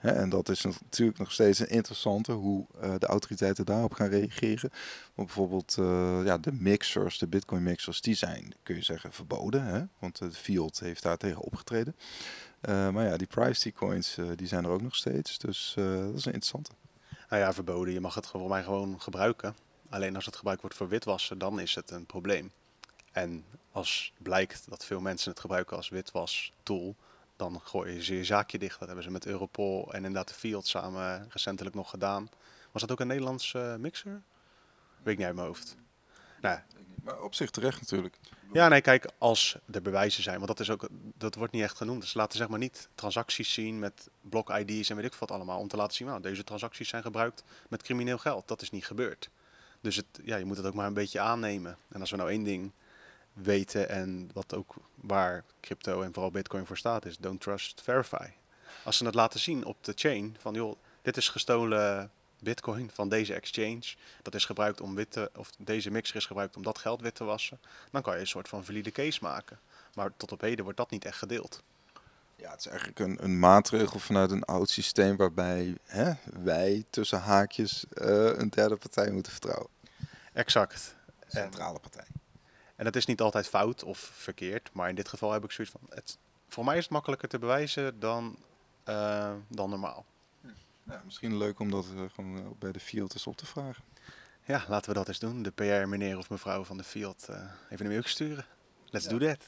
En 0.00 0.28
dat 0.28 0.48
is 0.48 0.62
natuurlijk 0.62 1.18
nog 1.18 1.32
steeds 1.32 1.58
een 1.58 1.68
interessante 1.68 2.32
hoe 2.32 2.66
eh, 2.80 2.94
de 2.98 3.06
autoriteiten 3.06 3.64
daarop 3.64 3.92
gaan 3.92 4.08
reageren. 4.08 4.70
Want 5.14 5.28
bijvoorbeeld 5.28 5.76
eh, 5.78 6.20
ja, 6.24 6.38
de 6.38 6.52
mixers, 6.52 7.18
de 7.18 7.26
bitcoin 7.26 7.62
mixers, 7.62 8.00
die 8.00 8.14
zijn, 8.14 8.54
kun 8.62 8.74
je 8.74 8.82
zeggen, 8.82 9.12
verboden. 9.12 9.64
Hè? 9.64 9.82
Want 9.98 10.18
de 10.18 10.30
field 10.30 10.80
heeft 10.80 11.02
daar 11.02 11.16
tegen 11.16 11.40
opgetreden. 11.40 11.96
Eh, 12.60 12.90
maar 12.90 13.04
ja, 13.04 13.16
die 13.16 13.26
privacy 13.26 13.72
coins, 13.72 14.18
die 14.36 14.46
zijn 14.46 14.64
er 14.64 14.70
ook 14.70 14.82
nog 14.82 14.96
steeds. 14.96 15.38
Dus 15.38 15.72
dat 15.76 16.14
is 16.14 16.24
een 16.24 16.32
interessante. 16.32 16.70
Nou 17.28 17.42
ja, 17.42 17.52
verboden. 17.52 17.92
Je 17.92 18.00
mag 18.00 18.14
het 18.14 18.26
voor 18.26 18.48
mij 18.48 18.62
gewoon 18.62 19.00
gebruiken. 19.00 19.54
Alleen 19.88 20.14
als 20.14 20.26
het 20.26 20.36
gebruikt 20.36 20.60
wordt 20.60 20.76
voor 20.76 20.88
witwassen, 20.88 21.38
dan 21.38 21.60
is 21.60 21.74
het 21.74 21.90
een 21.90 22.06
probleem. 22.06 22.52
En 23.12 23.44
als 23.72 24.12
blijkt 24.18 24.64
dat 24.68 24.84
veel 24.84 25.00
mensen 25.00 25.30
het 25.30 25.40
gebruiken 25.40 25.76
als 25.76 25.88
witwas-tool, 25.88 26.96
dan 27.40 27.60
gooien 27.64 28.02
ze 28.02 28.16
je 28.16 28.24
zaakje 28.24 28.58
dicht. 28.58 28.78
Dat 28.78 28.86
hebben 28.86 29.04
ze 29.04 29.10
met 29.10 29.26
Europol 29.26 29.92
en 29.92 29.96
inderdaad 29.96 30.28
de 30.28 30.34
Field 30.34 30.66
samen 30.66 31.26
recentelijk 31.30 31.74
nog 31.74 31.90
gedaan. 31.90 32.28
Was 32.72 32.82
dat 32.82 32.90
ook 32.90 33.00
een 33.00 33.06
Nederlands 33.06 33.54
eh, 33.54 33.76
mixer? 33.76 34.22
Weet 35.02 35.12
ik 35.12 35.16
niet 35.16 35.26
uit 35.26 35.34
mijn 35.34 35.46
hoofd. 35.46 35.76
Nou, 36.40 36.58
Maar 37.02 37.22
op 37.22 37.34
zich 37.34 37.50
terecht 37.50 37.80
natuurlijk. 37.80 38.16
ja, 38.52 38.68
nee, 38.68 38.80
kijk, 38.80 39.10
als 39.18 39.58
er 39.72 39.82
bewijzen 39.82 40.22
zijn, 40.22 40.36
want 40.36 40.48
dat, 40.48 40.60
is 40.60 40.70
ook, 40.70 40.88
dat 41.14 41.34
wordt 41.34 41.52
niet 41.52 41.62
echt 41.62 41.76
genoemd. 41.76 42.00
Dus 42.00 42.10
ze 42.10 42.18
laten 42.18 42.38
zeg 42.38 42.48
maar 42.48 42.58
niet 42.58 42.88
transacties 42.94 43.52
zien 43.52 43.78
met 43.78 44.08
blok-ID's 44.20 44.90
en 44.90 44.96
weet 44.96 45.04
ik 45.04 45.14
wat 45.14 45.30
allemaal, 45.30 45.58
om 45.58 45.68
te 45.68 45.76
laten 45.76 45.96
zien, 45.96 46.06
nou, 46.06 46.20
deze 46.20 46.44
transacties 46.44 46.88
zijn 46.88 47.02
gebruikt 47.02 47.44
met 47.68 47.82
crimineel 47.82 48.18
geld. 48.18 48.48
Dat 48.48 48.62
is 48.62 48.70
niet 48.70 48.86
gebeurd. 48.86 49.30
Dus 49.80 49.96
het, 49.96 50.06
ja, 50.24 50.36
je 50.36 50.44
moet 50.44 50.56
het 50.56 50.66
ook 50.66 50.74
maar 50.74 50.86
een 50.86 50.94
beetje 50.94 51.20
aannemen. 51.20 51.76
En 51.88 52.00
als 52.00 52.10
we 52.10 52.16
nou 52.16 52.30
één 52.30 52.42
ding 52.42 52.72
weten 53.42 53.88
en 53.88 54.30
wat 54.32 54.54
ook 54.54 54.74
waar 54.94 55.44
crypto 55.60 56.02
en 56.02 56.12
vooral 56.12 56.30
bitcoin 56.30 56.66
voor 56.66 56.76
staat 56.76 57.04
is, 57.04 57.18
don't 57.18 57.40
trust, 57.40 57.80
verify. 57.80 58.28
Als 58.84 58.96
ze 58.96 59.04
het 59.04 59.14
laten 59.14 59.40
zien 59.40 59.64
op 59.64 59.84
de 59.84 59.92
chain 59.94 60.36
van, 60.38 60.54
joh, 60.54 60.76
dit 61.02 61.16
is 61.16 61.28
gestolen 61.28 62.10
bitcoin 62.38 62.90
van 62.92 63.08
deze 63.08 63.34
exchange, 63.34 63.94
dat 64.22 64.34
is 64.34 64.44
gebruikt 64.44 64.80
om 64.80 64.94
witte, 64.94 65.30
of 65.36 65.50
deze 65.58 65.90
mixer 65.90 66.16
is 66.16 66.26
gebruikt 66.26 66.56
om 66.56 66.62
dat 66.62 66.78
geld 66.78 67.00
wit 67.00 67.14
te 67.14 67.24
wassen, 67.24 67.60
dan 67.90 68.02
kan 68.02 68.14
je 68.14 68.20
een 68.20 68.26
soort 68.26 68.48
van 68.48 68.64
valide 68.64 68.90
case 68.90 69.18
maken. 69.22 69.58
Maar 69.94 70.10
tot 70.16 70.32
op 70.32 70.40
heden 70.40 70.62
wordt 70.64 70.78
dat 70.78 70.90
niet 70.90 71.04
echt 71.04 71.18
gedeeld. 71.18 71.62
Ja, 72.36 72.50
het 72.50 72.58
is 72.58 72.66
eigenlijk 72.66 72.98
een, 72.98 73.24
een 73.24 73.38
maatregel 73.38 73.98
vanuit 73.98 74.30
een 74.30 74.44
oud 74.44 74.70
systeem 74.70 75.16
waarbij 75.16 75.76
hè, 75.84 76.12
wij 76.42 76.84
tussen 76.90 77.20
haakjes 77.20 77.84
eh, 77.88 78.38
een 78.38 78.50
derde 78.50 78.76
partij 78.76 79.10
moeten 79.10 79.32
vertrouwen. 79.32 79.68
Exact. 80.32 80.94
centrale 81.28 81.78
partij. 81.78 82.06
En 82.80 82.86
dat 82.86 82.96
is 82.96 83.06
niet 83.06 83.20
altijd 83.20 83.48
fout 83.48 83.84
of 83.84 83.98
verkeerd, 83.98 84.70
maar 84.72 84.88
in 84.88 84.94
dit 84.94 85.08
geval 85.08 85.32
heb 85.32 85.44
ik 85.44 85.50
zoiets 85.50 85.74
van, 85.78 85.86
het, 85.88 86.18
voor 86.48 86.64
mij 86.64 86.76
is 86.76 86.82
het 86.82 86.92
makkelijker 86.92 87.28
te 87.28 87.38
bewijzen 87.38 88.00
dan, 88.00 88.36
eh, 88.84 89.32
dan 89.48 89.70
normaal. 89.70 90.04
Ja, 90.86 91.02
misschien 91.04 91.36
leuk 91.36 91.58
om 91.58 91.70
dat 91.70 91.86
eh, 91.96 92.02
gewoon 92.14 92.36
eh, 92.36 92.44
bij 92.58 92.72
de 92.72 92.80
field 92.80 93.12
eens 93.12 93.26
op 93.26 93.36
te 93.36 93.46
vragen. 93.46 93.84
Ja, 94.46 94.64
laten 94.68 94.92
we 94.92 94.98
dat 94.98 95.08
eens 95.08 95.18
doen. 95.18 95.42
De 95.42 95.50
PR 95.50 95.88
meneer 95.88 96.18
of 96.18 96.30
mevrouw 96.30 96.64
van 96.64 96.76
de 96.76 96.84
field 96.84 97.26
eh, 97.28 97.36
even 97.70 97.86
een 97.86 97.92
mail 97.92 98.02
sturen. 98.04 98.44
Let's 98.90 99.08
do 99.08 99.18
that. 99.18 99.38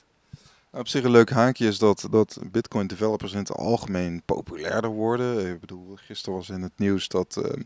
Op 0.70 0.88
zich 0.88 1.04
een 1.04 1.10
leuk 1.10 1.30
haakje 1.30 1.66
is 1.66 1.78
dat, 1.78 2.06
dat 2.10 2.38
Bitcoin 2.44 2.86
developers 2.86 3.32
in 3.32 3.38
het 3.38 3.52
algemeen 3.52 4.22
populairder 4.24 4.90
worden. 4.90 5.52
Ik 5.52 5.60
bedoel, 5.60 5.96
gisteren 5.96 6.38
was 6.38 6.48
in 6.48 6.62
het 6.62 6.78
nieuws 6.78 7.08
dat 7.08 7.36
ehm, 7.36 7.62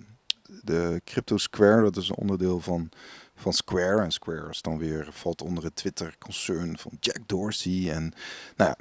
de 0.62 1.00
Crypto 1.04 1.36
Square, 1.36 1.82
dat 1.82 1.96
is 1.96 2.08
een 2.08 2.16
onderdeel 2.16 2.60
van, 2.60 2.90
van 3.36 3.52
Square. 3.52 4.02
En 4.02 4.10
Square 4.10 4.48
is 4.48 4.62
dan 4.62 4.78
weer, 4.78 5.08
valt 5.10 5.42
onder 5.42 5.64
het 5.64 5.76
Twitter-concern 5.76 6.78
van 6.78 6.92
Jack 7.00 7.18
Dorsey. 7.26 7.90
En 7.90 8.14
nou 8.56 8.70
ja, 8.70 8.76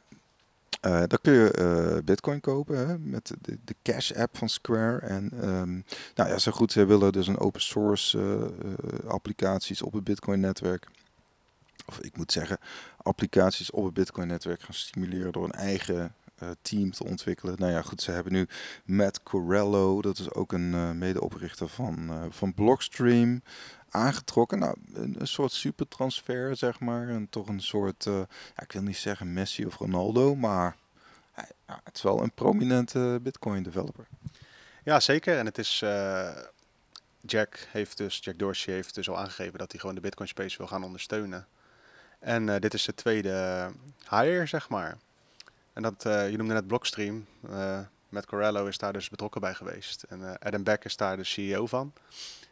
daar 0.89 1.19
kun 1.21 1.33
je 1.33 1.51
eh, 1.51 2.03
Bitcoin 2.03 2.39
kopen 2.39 2.87
hè, 2.87 2.97
met 2.99 3.33
de, 3.41 3.57
de 3.63 3.75
Cash 3.83 4.11
app 4.11 4.37
van 4.37 4.49
Square. 4.49 4.97
En 4.99 5.31
ehm, 5.41 5.73
nou 6.15 6.29
ja, 6.29 6.37
zo 6.37 6.51
goed, 6.51 6.71
ze 6.71 6.85
willen 6.85 7.11
dus 7.11 7.27
een 7.27 7.39
open 7.39 7.61
source 7.61 8.19
eh, 8.19 9.09
applicaties 9.09 9.81
op 9.81 9.93
het 9.93 10.03
Bitcoin-netwerk. 10.03 10.87
Of 11.85 11.99
ik 11.99 12.17
moet 12.17 12.31
zeggen, 12.31 12.57
applicaties 12.97 13.71
op 13.71 13.85
het 13.85 13.93
Bitcoin-netwerk 13.93 14.61
gaan 14.61 14.73
stimuleren 14.73 15.31
door 15.31 15.43
een 15.43 15.51
eigen 15.51 16.15
team 16.61 16.91
te 16.91 17.03
ontwikkelen. 17.03 17.55
Nou 17.57 17.71
ja, 17.71 17.81
goed, 17.81 18.01
ze 18.01 18.11
hebben 18.11 18.33
nu 18.33 18.47
Matt 18.85 19.23
Corello, 19.23 20.01
dat 20.01 20.17
is 20.17 20.33
ook 20.33 20.51
een 20.51 20.97
medeoprichter 20.97 21.69
van, 21.69 22.27
van 22.29 22.53
Blockstream, 22.53 23.41
aangetrokken. 23.95 24.59
Nou, 24.59 24.75
een, 24.93 25.15
een 25.19 25.27
soort 25.27 25.51
supertransfer, 25.51 26.55
zeg 26.55 26.79
maar. 26.79 27.09
En 27.09 27.29
toch 27.29 27.47
een 27.47 27.61
soort, 27.61 28.05
eh, 28.05 28.13
ja, 28.55 28.63
ik 28.63 28.71
wil 28.71 28.81
niet 28.81 28.97
zeggen 28.97 29.33
Messi 29.33 29.65
of 29.65 29.77
Ronaldo, 29.77 30.35
maar 30.35 30.75
het 31.83 31.95
is 31.95 32.01
wel 32.01 32.23
een 32.23 32.31
prominente 32.31 33.19
Bitcoin-developer. 33.21 34.07
Ja, 34.83 34.99
zeker. 34.99 35.37
En 35.37 35.45
het 35.45 35.57
is. 35.57 35.81
eh, 35.81 36.29
Jack 37.27 37.67
heeft 37.71 37.97
dus, 37.97 38.19
Jack 38.23 38.39
Dorsey 38.39 38.73
heeft 38.73 38.95
dus 38.95 39.09
al 39.09 39.17
aangegeven 39.17 39.59
dat 39.59 39.71
hij 39.71 39.79
gewoon 39.79 39.95
de 39.95 40.01
Bitcoin 40.01 40.27
space 40.29 40.57
wil 40.57 40.67
gaan 40.67 40.83
ondersteunen. 40.83 41.47
En 42.19 42.49
eh, 42.49 42.59
dit 42.59 42.73
is 42.73 42.85
de 42.85 42.93
tweede 42.93 43.69
hire, 44.09 44.45
zeg 44.45 44.69
maar. 44.69 44.97
En 45.73 45.81
dat, 45.81 46.03
je 46.03 46.33
noemde 46.37 46.53
net 46.53 46.67
Blockstream. 46.67 47.25
Matt 48.09 48.25
Corello 48.25 48.65
is 48.65 48.77
daar 48.77 48.93
dus 48.93 49.09
betrokken 49.09 49.41
bij 49.41 49.53
geweest. 49.53 50.03
En 50.03 50.39
Adam 50.39 50.63
Beck 50.63 50.85
is 50.85 50.95
daar 50.95 51.17
de 51.17 51.23
CEO 51.23 51.65
van. 51.65 51.93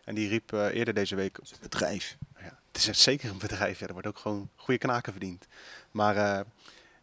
En 0.03 0.15
die 0.15 0.27
riep 0.29 0.53
eh, 0.53 0.65
eerder 0.75 0.93
deze 0.93 1.15
week 1.15 1.39
Bedrijf. 1.61 2.17
ja, 2.37 2.57
het 2.67 2.77
is 2.77 2.87
een- 2.87 2.95
zeker 2.95 3.29
een 3.29 3.37
bedrijf. 3.37 3.79
Ja, 3.79 3.87
er 3.87 3.93
wordt 3.93 4.07
ook 4.07 4.17
gewoon 4.17 4.49
goede 4.55 4.79
knaken 4.79 5.11
verdiend. 5.11 5.47
Maar 5.91 6.15
eh, 6.17 6.39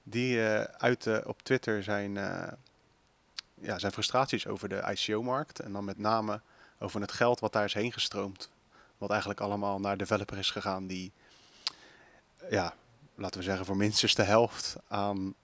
die 0.02 0.47
eh 0.49 0.61
uitte 0.78 1.23
op 1.26 1.42
Twitter 1.42 1.83
zijn, 1.83 2.16
eh, 2.16 2.52
ja, 3.54 3.78
zijn 3.78 3.92
frustraties 3.92 4.47
over 4.47 4.69
de 4.69 4.83
ICO-markt. 4.90 5.61
En 5.61 5.73
dan 5.73 5.85
met 5.85 5.99
name 5.99 6.40
over 6.78 7.00
het 7.00 7.12
geld 7.12 7.40
wat 7.40 7.52
daar 7.52 7.64
is 7.64 7.75
heen 7.75 7.92
gestroomd. 7.92 8.49
Wat 8.99 9.11
eigenlijk 9.11 9.40
allemaal 9.40 9.80
naar 9.80 9.97
developer 9.97 10.38
is 10.38 10.50
gegaan 10.50 10.87
die, 10.87 11.12
ja, 12.50 12.75
laten 13.14 13.38
we 13.38 13.45
zeggen, 13.47 13.66
voor 13.66 13.76
minstens 13.76 14.14
de 14.14 14.23
helft 14.23 14.76
aan 14.88 15.35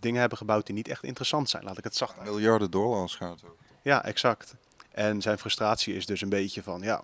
dingen 0.00 0.20
hebben 0.20 0.38
gebouwd 0.38 0.66
die 0.66 0.74
niet 0.74 0.88
echt 0.88 1.02
interessant 1.04 1.48
zijn. 1.50 1.64
Laat 1.64 1.78
ik 1.78 1.84
het 1.84 1.96
zacht 1.96 2.18
uit. 2.18 2.28
Miljarden 2.28 2.70
dollars 2.70 3.14
gaat 3.14 3.40
het 3.40 3.44
over. 3.50 3.64
Ja, 3.82 4.04
exact. 4.04 4.54
En 4.96 5.22
zijn 5.22 5.38
frustratie 5.38 5.94
is 5.94 6.06
dus 6.06 6.20
een 6.20 6.28
beetje 6.28 6.62
van, 6.62 6.80
ja, 6.82 7.02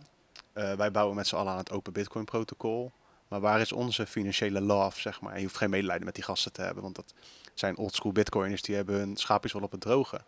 eh, 0.53 0.73
wij 0.73 0.91
bouwen 0.91 1.17
met 1.17 1.27
z'n 1.27 1.37
allen 1.37 1.53
aan 1.53 1.59
het 1.59 1.71
open 1.71 1.93
Bitcoin 1.93 2.25
protocol. 2.25 2.93
Maar 3.29 3.41
waar 3.41 3.61
is 3.61 3.73
onze 3.73 4.07
financiële 4.07 4.61
love, 4.61 5.01
zeg 5.01 5.21
maar? 5.21 5.37
Je 5.37 5.43
hoeft 5.43 5.57
geen 5.57 5.71
medelijden 5.71 6.05
met 6.05 6.15
die 6.15 6.25
gasten 6.25 6.53
te 6.53 6.63
hebben, 6.63 6.83
want 6.83 6.97
dat 6.97 7.15
zijn 7.55 7.77
oldschool 7.77 8.13
Bitcoiners, 8.13 8.63
die 8.63 8.75
hebben 8.75 8.95
hun 8.95 9.17
schaapjes 9.17 9.53
wel 9.53 9.63
op 9.63 9.71
het 9.71 9.81
droge. 9.81 10.21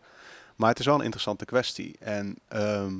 Maar 0.56 0.68
het 0.68 0.78
is 0.78 0.86
wel 0.86 0.94
een 0.94 1.04
interessante 1.04 1.44
kwestie. 1.44 1.96
En 1.98 2.38
ehm, 2.48 2.94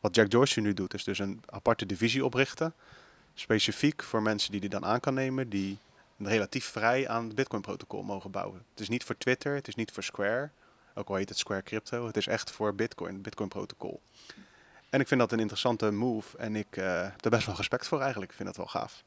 wat 0.00 0.14
Jack 0.14 0.30
Dorsey 0.30 0.62
nu 0.62 0.74
doet, 0.74 0.94
is 0.94 1.04
dus 1.04 1.18
een 1.18 1.42
aparte 1.46 1.86
divisie 1.86 2.24
oprichten. 2.24 2.74
Specifiek 3.34 4.02
voor 4.02 4.22
mensen 4.22 4.50
die 4.50 4.60
die 4.60 4.70
dan 4.70 4.84
aan 4.84 5.00
kan 5.00 5.14
nemen, 5.14 5.48
die 5.48 5.78
relatief 6.18 6.64
vrij 6.64 7.08
aan 7.08 7.24
het 7.24 7.34
Bitcoin 7.34 7.62
protocol 7.62 8.02
mogen 8.02 8.30
bouwen. 8.30 8.64
Het 8.70 8.80
is 8.80 8.88
niet 8.88 9.04
voor 9.04 9.16
Twitter, 9.18 9.54
het 9.54 9.68
is 9.68 9.74
niet 9.74 9.92
voor 9.92 10.02
Square. 10.02 10.50
Ook 10.94 11.08
al 11.08 11.14
heet 11.14 11.28
het 11.28 11.38
Square 11.38 11.62
Crypto. 11.62 12.06
Het 12.06 12.16
is 12.16 12.26
echt 12.26 12.50
voor 12.50 12.74
Bitcoin, 12.74 13.12
het 13.12 13.22
Bitcoin 13.22 13.48
protocol. 13.48 14.00
En 14.90 15.00
ik 15.00 15.08
vind 15.08 15.20
dat 15.20 15.32
een 15.32 15.40
interessante 15.40 15.90
move. 15.90 16.38
En 16.38 16.56
ik 16.56 16.76
eh, 16.76 17.02
heb 17.02 17.24
er 17.24 17.30
best 17.30 17.46
wel 17.46 17.56
respect 17.56 17.88
voor 17.88 18.00
eigenlijk. 18.00 18.30
Ik 18.30 18.36
vind 18.36 18.48
dat 18.48 18.56
wel 18.56 18.66
gaaf. 18.66 19.02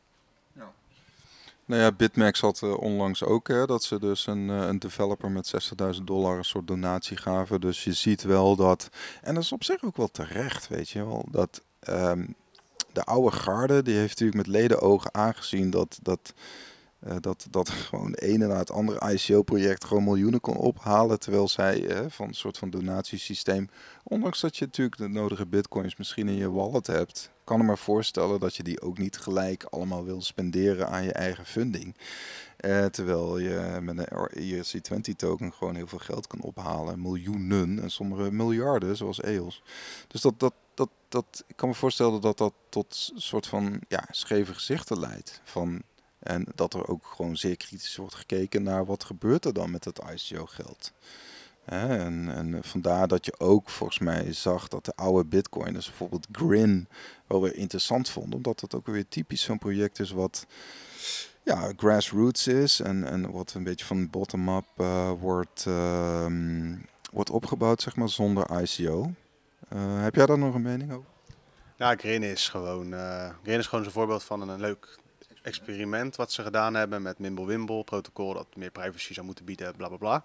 Nou 1.68 1.82
ja, 1.82 1.92
BitMEX 1.92 2.42
had 2.42 2.62
eh, 2.62 2.78
onlangs 2.78 3.24
ook 3.24 3.48
hè, 3.48 3.66
dat 3.66 3.84
ze 3.84 4.00
dus 4.00 4.28
een, 4.28 4.50
eh, 4.50 4.68
een 4.68 4.80
developer 4.80 5.32
met 5.32 5.48
60.000 5.96 6.04
dollar 6.04 6.38
een 6.38 6.46
soort 6.46 6.68
donatie 6.68 7.18
gaven. 7.18 7.62
Dus 7.62 7.84
je 7.84 7.94
ziet 7.94 8.24
wel 8.24 8.56
dat, 8.56 8.90
en 9.22 9.34
dat 9.34 9.44
is 9.44 9.52
op 9.52 9.64
zich 9.64 9.84
ook 9.84 9.98
wel 9.98 10.08
terecht, 10.08 10.68
weet 10.68 10.90
je 10.90 11.06
wel, 11.06 11.26
dat 11.32 11.62
ehm, 11.80 12.26
de 12.92 13.04
oude 13.04 13.36
garde, 13.36 13.84
die 13.84 13.96
heeft 13.96 14.20
natuurlijk 14.20 14.48
met 14.48 14.56
ledenogen 14.56 15.14
aangezien 15.14 15.70
dat, 15.70 16.00
dat, 16.02 16.34
eh, 17.06 17.16
dat, 17.20 17.48
dat 17.50 17.70
gewoon 17.90 18.12
de 18.12 18.22
ene 18.22 18.48
na 18.48 18.58
het 18.58 18.72
andere 18.72 19.12
ICO-project 19.14 19.86
gewoon 19.86 20.04
miljoenen 20.04 20.42
kon 20.42 20.56
ophalen. 20.56 21.20
Terwijl 21.20 21.48
zij 21.48 21.88
eh, 21.88 22.06
van 22.10 22.28
een 22.28 22.34
soort 22.34 22.58
van 22.58 22.70
donatiesysteem, 22.70 23.70
ondanks 24.04 24.42
dat 24.42 24.58
je 24.58 24.66
natuurlijk 24.66 24.98
de 24.98 25.08
nodige 25.08 25.46
bitcoins 25.46 25.96
misschien 25.96 26.28
in 26.28 26.36
je 26.36 26.52
wallet 26.52 26.88
hebt, 26.88 27.30
kan 27.44 27.60
ik 27.60 27.66
me 27.66 27.78
voorstellen 27.78 28.40
dat 28.40 28.56
je 28.56 28.64
die 28.64 28.82
ook 28.82 28.98
niet 28.98 29.18
gelijk 29.18 29.64
allemaal 29.64 30.06
wil 30.06 30.22
spenderen 30.22 30.90
aan 30.90 31.04
je 31.04 31.12
eigen 31.12 31.46
funding. 31.46 31.96
Eh, 32.58 32.86
terwijl 32.86 33.38
je 33.38 33.78
met 33.82 33.98
een 33.98 34.64
ERC20 34.64 35.16
token 35.16 35.54
gewoon 35.54 35.76
heel 35.76 35.88
veel 35.88 36.00
geld 36.00 36.28
kan 36.28 36.42
ophalen. 36.42 37.02
Miljoenen 37.02 37.80
en 37.82 37.90
sommige 37.90 38.32
miljarden, 38.32 38.98
zoals 38.98 39.22
EOS. 39.22 39.64
Dus 40.08 40.22
dat, 40.22 40.40
dat, 40.40 40.54
dat, 40.74 40.90
dat, 41.10 41.44
ik 41.48 41.56
kan 41.56 41.70
me 41.70 41.76
voorstellen 41.76 42.22
dat 42.22 42.38
dat 42.38 42.54
tot 42.70 43.12
een 43.16 43.22
soort 43.22 43.48
van 43.48 43.82
ja, 43.88 44.08
scheve 44.10 44.54
gezichten 44.54 45.00
leidt. 45.00 45.42
Van, 45.44 45.84
en 46.26 46.46
dat 46.56 46.74
er 46.74 46.88
ook 46.88 47.06
gewoon 47.16 47.38
zeer 47.38 47.58
kritisch 47.58 47.96
wordt 47.96 48.16
gekeken 48.16 48.64
naar 48.64 48.86
wat 48.86 49.04
gebeurt 49.04 49.46
er 49.46 49.54
dan 49.54 49.72
met 49.72 49.86
het 49.86 50.02
ICO-geld. 50.14 50.92
En, 51.66 52.36
en 52.36 52.64
vandaar 52.64 53.08
dat 53.08 53.26
je 53.26 53.40
ook 53.40 53.70
volgens 53.70 54.00
mij 54.00 54.34
zag 54.34 54.68
dat 54.68 54.86
de 54.86 54.96
oude 54.96 55.26
bitcoiners 55.26 55.86
bijvoorbeeld 55.86 56.28
Grin 56.32 56.88
wel 57.28 57.42
weer 57.42 57.56
interessant 57.56 58.10
vonden. 58.10 58.36
Omdat 58.36 58.62
het 58.62 58.76
ook 58.76 58.86
weer 58.86 59.08
typisch 59.08 59.42
zo'n 59.42 59.58
project 59.58 60.00
is 60.00 60.12
wat 60.12 60.46
ja, 61.44 61.72
grassroots 61.78 62.48
is. 62.48 62.80
En, 62.80 63.04
en 63.04 63.32
wat 63.32 63.54
een 63.54 63.64
beetje 63.64 63.86
van 63.86 64.10
bottom-up 64.10 64.66
eh, 64.78 65.12
wordt, 65.20 65.66
ehm, 65.68 66.76
wordt 67.12 67.30
opgebouwd, 67.30 67.82
zeg 67.82 67.96
maar, 67.96 68.10
zonder 68.10 68.62
ICO. 68.62 69.12
Eh, 69.70 70.02
heb 70.02 70.16
jij 70.16 70.26
daar 70.26 70.38
nog 70.38 70.56
een 70.56 70.62
mening 70.62 70.92
over? 70.92 71.10
Ja, 71.78 71.96
Grin 71.96 72.24
is 72.24 72.50
gewoon, 72.50 72.94
eh 72.94 73.30
Grin 73.44 73.60
is 73.60 73.68
gewoon 73.68 73.84
zo'n 73.84 73.94
voorbeeld 73.94 74.24
van 74.24 74.50
een, 74.50 74.60
leuk 74.60 74.98
experiment 75.46 76.16
wat 76.16 76.32
ze 76.32 76.44
gedaan 76.44 76.74
hebben 76.74 77.02
met 77.02 77.20
Mimblewimble 77.20 77.84
protocol 77.84 78.34
dat 78.34 78.56
meer 78.56 78.72
privacy 78.72 79.14
zou 79.14 79.26
moeten 79.26 79.46
bieden, 79.46 79.76
bla 79.76 79.88
bla 79.88 79.98
bla. 79.98 80.24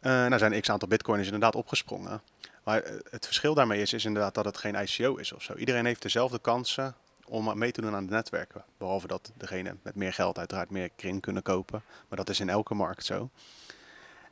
Eh 0.00 0.10
nou 0.10 0.38
zijn 0.38 0.60
x 0.60 0.70
aantal 0.70 0.88
bitcoiners 0.88 1.28
inderdaad 1.28 1.54
opgesprongen. 1.54 2.22
Maar 2.64 2.82
eh, 2.82 2.94
het 3.10 3.26
verschil 3.26 3.54
daarmee 3.54 3.80
is, 3.80 3.92
is 3.92 4.04
inderdaad 4.04 4.34
dat 4.34 4.44
het 4.44 4.56
geen 4.56 4.74
ICO 4.74 5.16
is 5.16 5.32
of 5.32 5.42
zo. 5.42 5.54
Iedereen 5.54 5.84
heeft 5.84 6.02
dezelfde 6.02 6.38
kansen 6.38 6.94
om 7.26 7.58
mee 7.58 7.72
te 7.72 7.80
doen 7.80 7.94
aan 7.94 8.06
de 8.06 8.12
netwerken. 8.12 8.64
Behalve 8.78 9.06
dat 9.06 9.32
degene 9.36 9.76
met 9.82 9.94
meer 9.94 10.12
geld 10.12 10.38
uiteraard 10.38 10.70
meer 10.70 10.90
Grin 10.96 11.20
kunnen 11.20 11.42
kopen. 11.42 11.82
Maar 12.08 12.18
dat 12.18 12.28
is 12.28 12.40
in 12.40 12.48
elke 12.48 12.74
markt 12.74 13.04
zo. 13.04 13.30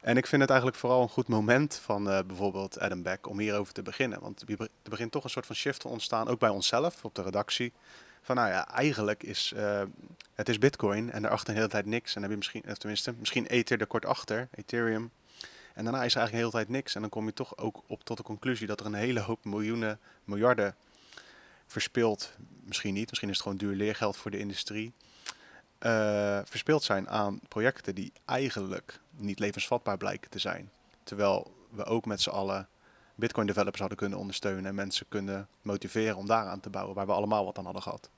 En 0.00 0.16
ik 0.16 0.26
vind 0.26 0.40
het 0.40 0.50
eigenlijk 0.50 0.80
vooral 0.80 1.02
een 1.02 1.08
goed 1.08 1.28
moment 1.28 1.74
van 1.74 2.10
eh, 2.10 2.18
bijvoorbeeld 2.26 2.78
Adam 2.78 3.02
Beck 3.02 3.28
om 3.28 3.38
hierover 3.38 3.72
te 3.72 3.82
beginnen. 3.82 4.20
Want 4.20 4.44
er 4.82 4.90
begint 4.90 5.12
toch 5.12 5.24
een 5.24 5.30
soort 5.30 5.46
van 5.46 5.54
shift 5.54 5.80
te 5.80 5.88
ontstaan, 5.88 6.28
ook 6.28 6.38
bij 6.38 6.48
onszelf 6.48 7.04
op 7.04 7.14
de 7.14 7.22
redactie. 7.22 7.72
Van 8.22 8.36
nou 8.36 8.48
ja, 8.48 8.68
eigenlijk 8.68 9.22
is 9.22 9.52
eh, 9.56 9.82
het 10.34 10.48
is 10.48 10.58
Bitcoin 10.58 11.10
en 11.10 11.22
daarachter 11.22 11.48
de 11.54 11.60
hele 11.60 11.72
tijd 11.72 11.86
niks. 11.86 12.14
En 12.14 12.20
dan 12.20 12.22
heb 12.22 12.30
je 12.30 12.36
misschien, 12.36 12.70
of 12.70 12.78
tenminste, 12.78 13.14
misschien 13.18 13.46
Ether 13.46 13.80
er 13.80 13.86
kort 13.86 14.04
achter, 14.04 14.48
Ethereum. 14.54 15.10
En 15.74 15.84
daarna 15.84 16.04
is 16.04 16.14
er 16.14 16.20
eigenlijk 16.20 16.30
de 16.30 16.36
hele 16.36 16.50
tijd 16.50 16.68
niks. 16.68 16.94
En 16.94 17.00
dan 17.00 17.10
kom 17.10 17.26
je 17.26 17.32
toch 17.32 17.56
ook 17.56 17.82
op 17.86 18.04
tot 18.04 18.16
de 18.16 18.22
conclusie 18.22 18.66
dat 18.66 18.80
er 18.80 18.86
een 18.86 18.94
hele 18.94 19.20
hoop 19.20 19.44
miljoenen, 19.44 19.98
miljarden 20.24 20.74
verspild, 21.66 22.32
misschien 22.64 22.94
niet, 22.94 23.08
misschien 23.08 23.28
is 23.28 23.34
het 23.34 23.42
gewoon 23.42 23.58
duur 23.58 23.74
leergeld 23.74 24.16
voor 24.16 24.30
de 24.30 24.38
industrie, 24.38 24.92
eh 25.78 26.40
verspild 26.44 26.82
zijn 26.82 27.08
aan 27.08 27.40
projecten 27.48 27.94
die 27.94 28.12
eigenlijk 28.24 29.00
niet 29.10 29.38
levensvatbaar 29.38 29.96
blijken 29.96 30.30
te 30.30 30.38
zijn. 30.38 30.70
Terwijl 31.02 31.52
we 31.70 31.84
ook 31.84 32.06
met 32.06 32.20
z'n 32.20 32.30
allen 32.30 32.68
Bitcoin 33.20 33.46
developers 33.46 33.80
hadden 33.80 33.98
kunnen 33.98 34.18
ondersteunen 34.18 34.66
en 34.66 34.74
mensen 34.74 35.06
kunnen 35.08 35.48
motiveren 35.62 36.16
om 36.16 36.26
daaraan 36.26 36.60
te 36.60 36.70
bouwen, 36.70 36.94
waar 36.94 37.06
we 37.06 37.12
allemaal 37.12 37.44
wat 37.44 37.58
aan 37.58 37.64
hadden 37.64 37.82
gehad. 37.82 38.10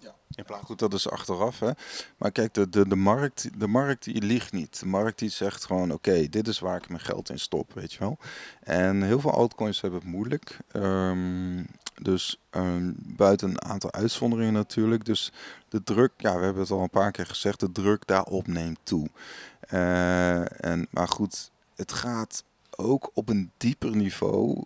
Ja. 0.00 0.14
In 0.34 0.44
plaats 0.44 0.64
Goed, 0.64 0.78
dat 0.78 0.92
is 0.92 1.10
achteraf. 1.10 1.58
Hè? 1.60 1.70
Maar 2.16 2.32
kijk, 2.32 2.54
de, 2.54 2.68
de, 2.68 2.88
de, 2.88 2.96
markt, 2.96 3.60
de 3.60 3.66
markt 3.66 4.04
die 4.04 4.22
liegt 4.22 4.52
niet. 4.52 4.80
De 4.80 4.86
markt 4.86 5.18
die 5.18 5.28
zegt 5.28 5.64
gewoon, 5.64 5.92
oké, 5.92 6.28
dit 6.28 6.48
is 6.48 6.58
waar 6.58 6.76
ik 6.76 6.88
mijn 6.88 7.00
geld 7.00 7.30
in 7.30 7.38
stop, 7.38 7.72
weet 7.74 7.92
je 7.92 7.98
wel. 7.98 8.18
En 8.60 9.02
heel 9.02 9.20
veel 9.20 9.32
altcoins 9.32 9.80
hebben 9.80 10.00
het 10.00 10.08
moeilijk. 10.08 10.56
Ehm, 10.72 11.64
Dus 12.02 12.40
ehm, 12.50 12.92
buiten 12.96 13.48
een 13.50 13.64
aantal 13.64 13.92
uitzonderingen 13.92 14.52
natuurlijk. 14.52 15.04
Dus 15.04 15.32
de 15.68 15.82
druk, 15.82 16.12
ja, 16.16 16.36
we 16.38 16.44
hebben 16.44 16.62
het 16.62 16.70
al 16.70 16.82
een 16.82 16.90
paar 16.90 17.10
keer 17.10 17.26
gezegd, 17.26 17.60
de 17.60 17.72
druk 17.72 18.06
daarop 18.06 18.46
neemt 18.46 18.78
toe. 18.82 19.08
Eh, 19.60 20.64
en, 20.64 20.86
maar 20.90 21.08
goed, 21.08 21.50
het 21.76 21.92
gaat 21.92 22.44
ook 22.80 23.10
op 23.14 23.28
een 23.28 23.50
dieper 23.56 23.96
niveau, 23.96 24.64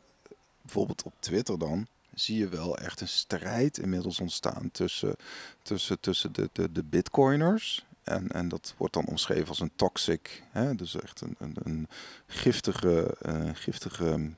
bijvoorbeeld 0.62 1.02
op 1.02 1.12
Twitter 1.19 1.59
dan, 1.59 1.87
zie 2.14 2.38
je 2.38 2.49
wel 2.49 2.78
echt 2.78 3.00
een 3.00 3.09
strijd 3.09 3.78
inmiddels 3.78 4.21
ontstaan 4.21 4.71
tussen, 4.73 5.16
tussen, 5.62 6.00
tussen 6.00 6.33
de, 6.33 6.49
de, 6.52 6.73
de 6.73 6.83
bitcoiners. 6.83 7.87
En, 8.02 8.28
en 8.28 8.49
dat 8.49 8.75
wordt 8.76 8.95
dan 8.95 9.07
omschreven 9.07 9.49
als 9.49 9.61
een 9.61 9.73
toxic, 9.76 10.42
hè, 10.50 10.75
dus 10.75 11.00
echt 11.00 11.21
een, 11.21 11.37
een, 11.38 11.57
een 11.62 11.88
giftige, 12.26 13.16
uh, 13.26 13.50
giftige 13.52 14.31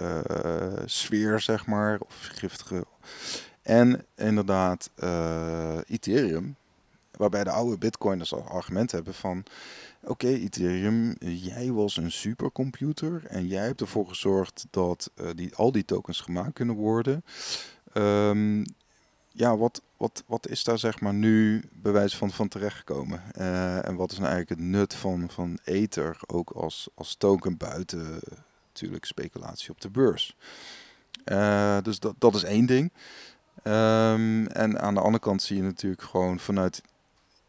uh, 0.00 0.82
sfeer, 0.84 1.40
zeg 1.40 1.66
maar, 1.66 1.98
of 2.00 2.28
giftige. 2.32 2.86
En 3.62 4.06
inderdaad, 4.14 4.90
uh, 4.96 5.78
Ethereum, 5.86 6.56
waarbij 7.10 7.44
de 7.44 7.50
oude 7.50 7.78
bitcoiners 7.78 8.32
als 8.32 8.46
argument 8.46 8.92
hebben 8.92 9.14
van 9.14 9.44
Oké, 10.08 10.26
Ethereum, 10.26 11.16
jij 11.18 11.72
was 11.72 11.96
een 11.96 12.12
supercomputer 12.12 13.26
en 13.26 13.46
jij 13.46 13.64
hebt 13.64 13.80
ervoor 13.80 14.08
gezorgd 14.08 14.66
dat 14.70 15.10
uh, 15.14 15.30
die, 15.34 15.54
al 15.54 15.72
die 15.72 15.84
tokens 15.84 16.20
gemaakt 16.20 16.52
kunnen 16.52 16.74
worden. 16.74 17.24
Um, 17.94 18.64
ja, 19.28 19.56
wat, 19.56 19.82
wat, 19.96 20.24
wat 20.26 20.48
is 20.48 20.64
daar 20.64 20.78
zeg 20.78 21.00
maar 21.00 21.14
nu 21.14 21.64
bewijs 21.72 22.16
van, 22.16 22.30
van 22.30 22.48
terechtgekomen? 22.48 23.22
Uh, 23.38 23.88
en 23.88 23.96
wat 23.96 24.12
is 24.12 24.18
nou 24.18 24.30
eigenlijk 24.30 24.60
het 24.60 24.70
nut 24.70 24.94
van, 24.94 25.30
van 25.30 25.58
Ether 25.64 26.18
ook 26.26 26.50
als, 26.50 26.88
als 26.94 27.14
token 27.14 27.56
buiten 27.56 28.20
natuurlijk 28.66 29.04
speculatie 29.04 29.70
op 29.70 29.80
de 29.80 29.90
beurs? 29.90 30.36
Uh, 31.24 31.78
dus 31.82 31.98
dat, 31.98 32.14
dat 32.18 32.34
is 32.34 32.42
één 32.42 32.66
ding. 32.66 32.92
Um, 33.64 34.46
en 34.46 34.80
aan 34.80 34.94
de 34.94 35.00
andere 35.00 35.18
kant 35.18 35.42
zie 35.42 35.56
je 35.56 35.62
natuurlijk 35.62 36.02
gewoon 36.02 36.38
vanuit 36.38 36.82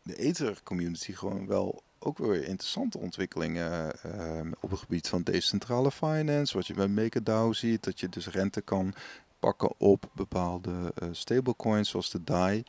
de 0.02 0.16
Ether 0.16 0.60
community 0.64 1.14
gewoon 1.14 1.48
wel 1.48 1.86
ook 2.08 2.18
weer 2.18 2.44
interessante 2.44 2.98
ontwikkelingen 2.98 3.94
uh, 4.06 4.52
op 4.60 4.70
het 4.70 4.80
gebied 4.80 5.10
van 5.10 5.22
decentrale 5.22 5.92
finance. 5.92 6.58
Wat 6.58 6.68
je 6.68 6.74
bij 6.74 6.88
MakerDAO 6.88 7.54
ziet, 7.54 7.84
dat 7.84 8.00
je 8.00 8.10
dus 8.10 8.28
rente 8.28 8.62
kan 8.62 8.94
pakken 9.40 9.74
op 9.78 10.10
bepaalde 10.14 10.94
uh, 11.04 11.10
stablecoins 11.12 11.90
zoals 11.90 12.10
de 12.10 12.24
DAI. 12.24 12.64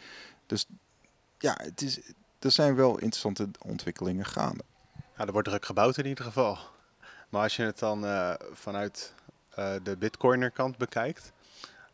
Dus 0.47 0.67
ja, 1.39 1.59
het 1.63 1.83
is, 1.83 2.01
er 2.39 2.51
zijn 2.51 2.75
wel 2.75 2.93
interessante 2.93 3.49
ontwikkelingen 3.67 4.27
gaande. 4.27 4.65
Ja, 5.17 5.27
er 5.27 5.33
wordt 5.33 5.49
druk 5.49 5.65
gebouwd 5.65 5.97
in 5.97 6.07
ieder 6.07 6.25
geval. 6.25 6.59
Maar 7.29 7.43
als 7.43 7.57
je 7.57 7.63
het 7.63 7.79
dan 7.79 8.05
uh, 8.05 8.35
vanuit 8.53 9.15
uh, 9.59 9.75
de 9.83 9.97
Bitcoiner 9.97 10.51
kant 10.51 10.77
bekijkt, 10.77 11.33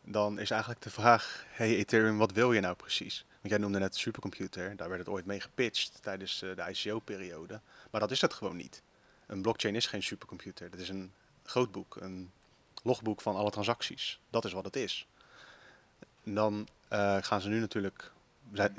dan 0.01 0.39
is 0.39 0.49
eigenlijk 0.49 0.81
de 0.81 0.89
vraag: 0.89 1.45
hey 1.47 1.75
Ethereum, 1.75 2.17
wat 2.17 2.31
wil 2.31 2.53
je 2.53 2.59
nou 2.59 2.75
precies? 2.75 3.25
Jij 3.47 3.57
noemde 3.57 3.79
net 3.79 3.95
supercomputer, 3.95 4.75
daar 4.75 4.87
werd 4.87 4.99
het 4.99 5.09
ooit 5.09 5.25
mee 5.25 5.39
gepitcht 5.39 5.97
tijdens 6.01 6.41
uh, 6.43 6.55
de 6.55 6.69
ICO-periode. 6.69 7.59
Maar 7.91 8.01
dat 8.01 8.11
is 8.11 8.21
het 8.21 8.33
gewoon 8.33 8.55
niet. 8.55 8.81
Een 9.27 9.41
blockchain 9.41 9.75
is 9.75 9.85
geen 9.85 10.03
supercomputer. 10.03 10.69
Dat 10.69 10.79
is 10.79 10.89
een 10.89 11.11
grootboek, 11.43 11.95
een 11.95 12.31
logboek 12.83 13.21
van 13.21 13.35
alle 13.35 13.51
transacties. 13.51 14.19
Dat 14.29 14.45
is 14.45 14.53
wat 14.53 14.65
het 14.65 14.75
is. 14.75 15.07
En 16.23 16.33
dan 16.33 16.67
uh, 16.91 17.17
gaan 17.21 17.41
ze 17.41 17.49
nu 17.49 17.59
natuurlijk, 17.59 18.11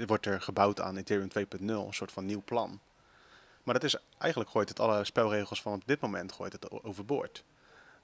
wordt 0.06 0.26
er 0.26 0.40
gebouwd 0.40 0.80
aan 0.80 0.96
Ethereum 0.96 1.28
2.0, 1.38 1.58
een 1.60 1.86
soort 1.90 2.12
van 2.12 2.24
nieuw 2.24 2.42
plan. 2.44 2.80
Maar 3.62 3.74
dat 3.74 3.84
is 3.84 3.96
eigenlijk 4.18 4.50
gooit 4.50 4.68
het 4.68 4.80
alle 4.80 5.04
spelregels 5.04 5.62
van 5.62 5.72
op 5.72 5.86
dit 5.86 6.00
moment 6.00 6.32
gooit 6.32 6.52
het 6.52 6.70
overboord. 6.70 7.44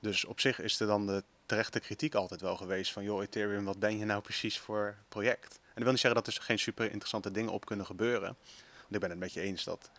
Dus 0.00 0.24
op 0.24 0.40
zich 0.40 0.60
is 0.60 0.80
er 0.80 0.86
dan 0.86 1.06
de 1.06 1.24
terechte 1.52 1.80
kritiek 1.80 2.14
altijd 2.14 2.40
wel 2.40 2.56
geweest 2.56 2.92
van, 2.92 3.04
joh 3.04 3.22
Ethereum, 3.22 3.64
wat 3.64 3.78
ben 3.78 3.98
je 3.98 4.04
nou 4.04 4.22
precies 4.22 4.58
voor 4.58 4.96
project? 5.08 5.52
En 5.52 5.74
dat 5.74 5.82
wil 5.82 5.92
niet 5.92 6.00
zeggen 6.00 6.24
dat 6.24 6.34
er 6.34 6.42
geen 6.42 6.58
super 6.58 6.84
interessante 6.84 7.30
dingen 7.30 7.52
op 7.52 7.64
kunnen 7.64 7.86
gebeuren. 7.86 8.36
Want 8.80 8.94
ik 8.94 9.00
ben 9.00 9.10
het 9.10 9.18
met 9.18 9.32
je 9.32 9.40
eens 9.40 9.64
dat 9.64 9.90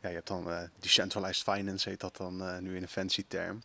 ja, 0.00 0.08
je 0.08 0.14
hebt 0.14 0.26
dan 0.26 0.48
uh, 0.48 0.62
decentralized 0.78 1.42
finance, 1.42 1.88
heet 1.88 2.00
dat 2.00 2.16
dan 2.16 2.42
uh, 2.42 2.58
nu 2.58 2.76
in 2.76 2.82
een 2.82 2.88
fancy 2.88 3.24
term. 3.28 3.62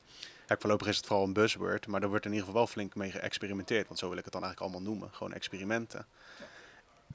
Ja, 0.48 0.56
voorlopig 0.60 0.88
is 0.88 0.98
het 0.98 1.06
vooral 1.06 1.26
een 1.26 1.34
buzzword, 1.34 1.88
maar 1.88 2.02
er 2.02 2.10
wordt 2.10 2.26
in 2.26 2.32
ieder 2.32 2.46
geval 2.46 2.62
wel 2.62 2.72
flink 2.72 2.96
mee 2.96 3.12
geëxperimenteerd. 3.12 3.88
Want 3.88 4.00
zo 4.00 4.10
wil 4.10 4.18
ik 4.18 4.24
het 4.24 4.34
dan 4.34 4.44
eigenlijk 4.44 4.74
allemaal 4.74 4.92
noemen. 4.92 5.14
Gewoon 5.14 5.34
experimenten. 5.34 6.06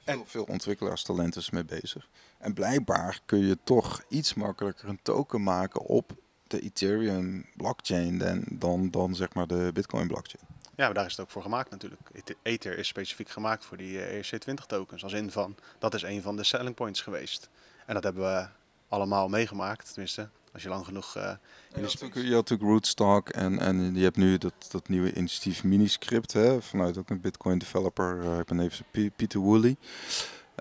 En 0.03 0.23
veel 0.25 0.43
ontwikkelaarstalenten 0.43 1.41
is 1.41 1.49
mee 1.49 1.65
bezig. 1.65 2.07
En 2.37 2.53
blijkbaar 2.53 3.19
kun 3.25 3.39
je 3.47 3.57
toch 3.63 4.03
iets 4.09 4.33
makkelijker 4.33 4.89
een 4.89 4.99
token 5.01 5.43
maken 5.43 5.81
op 5.81 6.11
de 6.47 6.61
Ethereum 6.61 7.45
blockchain 7.55 8.17
dan, 8.17 8.43
dan, 8.49 8.91
dan 8.91 9.15
zeg 9.15 9.33
maar 9.33 9.47
de 9.47 9.69
Bitcoin 9.73 10.07
blockchain. 10.07 10.43
Ja, 10.75 10.85
maar 10.85 10.93
daar 10.93 11.05
is 11.05 11.11
het 11.11 11.19
ook 11.19 11.29
voor 11.29 11.41
gemaakt 11.41 11.69
natuurlijk. 11.69 12.01
Ether 12.41 12.77
is 12.77 12.87
specifiek 12.87 13.29
gemaakt 13.29 13.65
voor 13.65 13.77
die 13.77 13.99
ERC20 13.99 14.65
tokens. 14.67 15.03
Als 15.03 15.13
in 15.13 15.31
van, 15.31 15.55
dat 15.79 15.93
is 15.93 16.01
een 16.01 16.21
van 16.21 16.35
de 16.35 16.43
selling 16.43 16.75
points 16.75 17.01
geweest. 17.01 17.49
En 17.85 17.93
dat 17.93 18.03
hebben 18.03 18.23
we 18.23 18.47
allemaal 18.87 19.29
meegemaakt, 19.29 19.87
tenminste. 19.87 20.29
Als 20.53 20.63
je 20.63 20.69
lang 20.69 20.85
genoeg 20.85 21.17
uh, 21.17 21.31
in 21.73 21.81
de 21.81 21.89
je, 22.13 22.27
je 22.27 22.33
had 22.33 22.49
natuurlijk 22.49 22.69
Rootstock 22.69 23.29
en, 23.29 23.59
en 23.59 23.95
je 23.95 24.03
hebt 24.03 24.17
nu 24.17 24.37
dat, 24.37 24.53
dat 24.69 24.87
nieuwe 24.87 25.13
initiatief 25.13 25.63
Miniscript, 25.63 26.33
hè, 26.33 26.61
vanuit 26.61 26.97
ook 26.97 27.09
een 27.09 27.21
Bitcoin 27.21 27.57
developer, 27.57 28.23
uh, 28.23 28.39
ik 28.39 28.45
ben 28.45 28.59
even 28.59 28.85
Pieter 29.15 29.39
Woolley. 29.39 29.75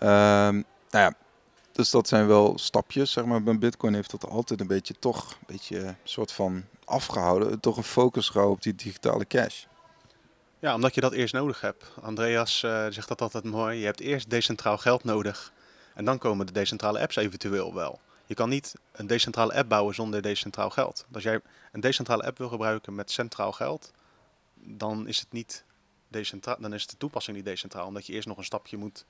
Um, 0.02 0.64
nou 0.90 1.04
ja, 1.04 1.14
dus 1.76 1.90
dat 1.90 2.08
zijn 2.08 2.26
wel 2.26 2.58
stapjes, 2.58 3.12
zeg 3.12 3.24
maar. 3.24 3.42
Bij 3.42 3.58
Bitcoin 3.58 3.94
heeft 3.94 4.10
dat 4.10 4.28
altijd 4.28 4.60
een 4.60 4.66
beetje 4.66 4.94
toch, 4.98 5.30
een 5.30 5.46
beetje 5.46 5.78
een 5.78 5.96
soort 6.04 6.32
van 6.32 6.64
afgehouden. 6.84 7.60
Toch 7.60 7.76
een 7.76 7.82
focus 7.82 8.26
gehouden 8.26 8.56
op 8.56 8.62
die 8.62 8.74
digitale 8.74 9.26
cash. 9.26 9.64
Ja, 10.58 10.74
omdat 10.74 10.94
je 10.94 11.00
dat 11.00 11.12
eerst 11.12 11.34
nodig 11.34 11.60
hebt. 11.60 11.84
Andreas 12.02 12.62
uh, 12.62 12.86
zegt 12.90 13.08
dat 13.08 13.20
altijd 13.20 13.44
mooi. 13.44 13.78
Je 13.78 13.84
hebt 13.84 14.00
eerst 14.00 14.30
decentraal 14.30 14.78
geld 14.78 15.04
nodig. 15.04 15.52
En 15.94 16.04
dan 16.04 16.18
komen 16.18 16.46
de 16.46 16.52
decentrale 16.52 17.00
apps 17.00 17.16
eventueel 17.16 17.74
wel. 17.74 18.00
Je 18.26 18.34
kan 18.34 18.48
niet 18.48 18.74
een 18.92 19.06
decentrale 19.06 19.54
app 19.54 19.68
bouwen 19.68 19.94
zonder 19.94 20.22
decentraal 20.22 20.70
geld. 20.70 21.06
Als 21.12 21.22
jij 21.22 21.40
een 21.72 21.80
decentrale 21.80 22.22
app 22.22 22.38
wil 22.38 22.48
gebruiken 22.48 22.94
met 22.94 23.10
centraal 23.10 23.52
geld, 23.52 23.92
dan 24.54 25.08
is 25.08 25.18
het 25.18 25.32
niet 25.32 25.64
decentraal. 26.08 26.56
Dan 26.60 26.74
is 26.74 26.86
de 26.86 26.96
toepassing 26.96 27.36
niet 27.36 27.46
decentraal, 27.46 27.86
omdat 27.86 28.06
je 28.06 28.12
eerst 28.12 28.28
nog 28.28 28.38
een 28.38 28.44
stapje 28.44 28.76
moet, 28.76 29.04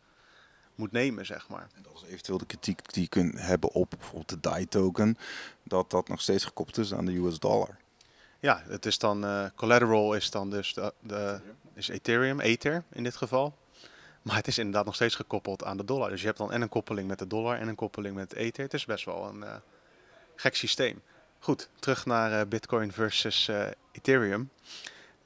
moet 0.77 0.93
nemen, 0.93 1.27
zeg 1.27 1.49
maar. 1.49 1.69
En 1.75 1.83
dat 1.83 1.93
is 1.95 2.09
eventueel 2.11 2.39
de 2.39 2.47
kritiek 2.47 2.93
die 2.93 3.03
je 3.03 3.09
kunt 3.09 3.41
hebben 3.41 3.73
op 3.73 3.91
bijvoorbeeld 3.91 4.29
de 4.29 4.41
DAI 4.41 4.69
token, 4.69 5.19
dat 5.63 5.91
dat 5.91 6.09
nog 6.09 6.21
steeds 6.21 6.45
gekoppeld 6.45 6.79
is 6.79 6.95
aan 6.95 7.05
de 7.05 7.17
US 7.17 7.39
dollar. 7.39 7.77
Ja, 8.41 8.63
het 8.67 8.87
is 8.87 8.99
dan 8.99 9.25
uh, 9.25 9.47
collateral 9.55 10.15
is 10.15 10.31
dan 10.31 10.51
dus 10.51 10.75
de, 10.75 10.93
de 11.01 11.41
is 11.75 11.89
Ethereum, 11.89 12.41
Ether 12.41 12.85
in 12.93 13.03
dit 13.03 13.17
geval. 13.17 13.57
Maar 14.23 14.37
het 14.37 14.47
is 14.47 14.59
inderdaad 14.59 14.85
nog 14.85 14.95
steeds 14.95 15.15
gekoppeld 15.15 15.65
aan 15.65 15.77
de 15.77 15.85
dollar. 15.85 16.11
Dus 16.11 16.21
je 16.21 16.27
hebt 16.27 16.39
dan 16.39 16.53
en 16.53 16.63
een 16.63 16.69
koppeling 16.69 17.09
met 17.09 17.19
de 17.19 17.27
dollar 17.27 17.59
en 17.59 17.69
een 17.69 17.75
koppeling 17.75 18.15
met 18.15 18.35
Ether. 18.35 18.65
Het 18.65 18.75
is 18.75 18.85
best 18.85 19.05
wel 19.05 19.29
een 19.29 19.41
uh, 19.41 19.55
gek 20.37 20.57
systeem. 20.57 21.03
Goed, 21.39 21.69
terug 21.79 22.07
naar 22.07 22.33
uh, 22.33 22.49
Bitcoin 22.49 22.93
versus 22.93 23.51
Ethereum. 23.93 24.51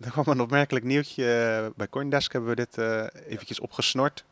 Er 0.00 0.10
kwam 0.10 0.26
een 0.26 0.40
opmerkelijk 0.40 0.84
nieuwtje. 0.84 1.72
bij 1.76 1.88
Coindesk 1.88 2.32
hebben 2.32 2.50
we 2.50 2.56
dit 2.56 2.78
eventjes 3.26 3.60
opgesnort. 3.60 4.24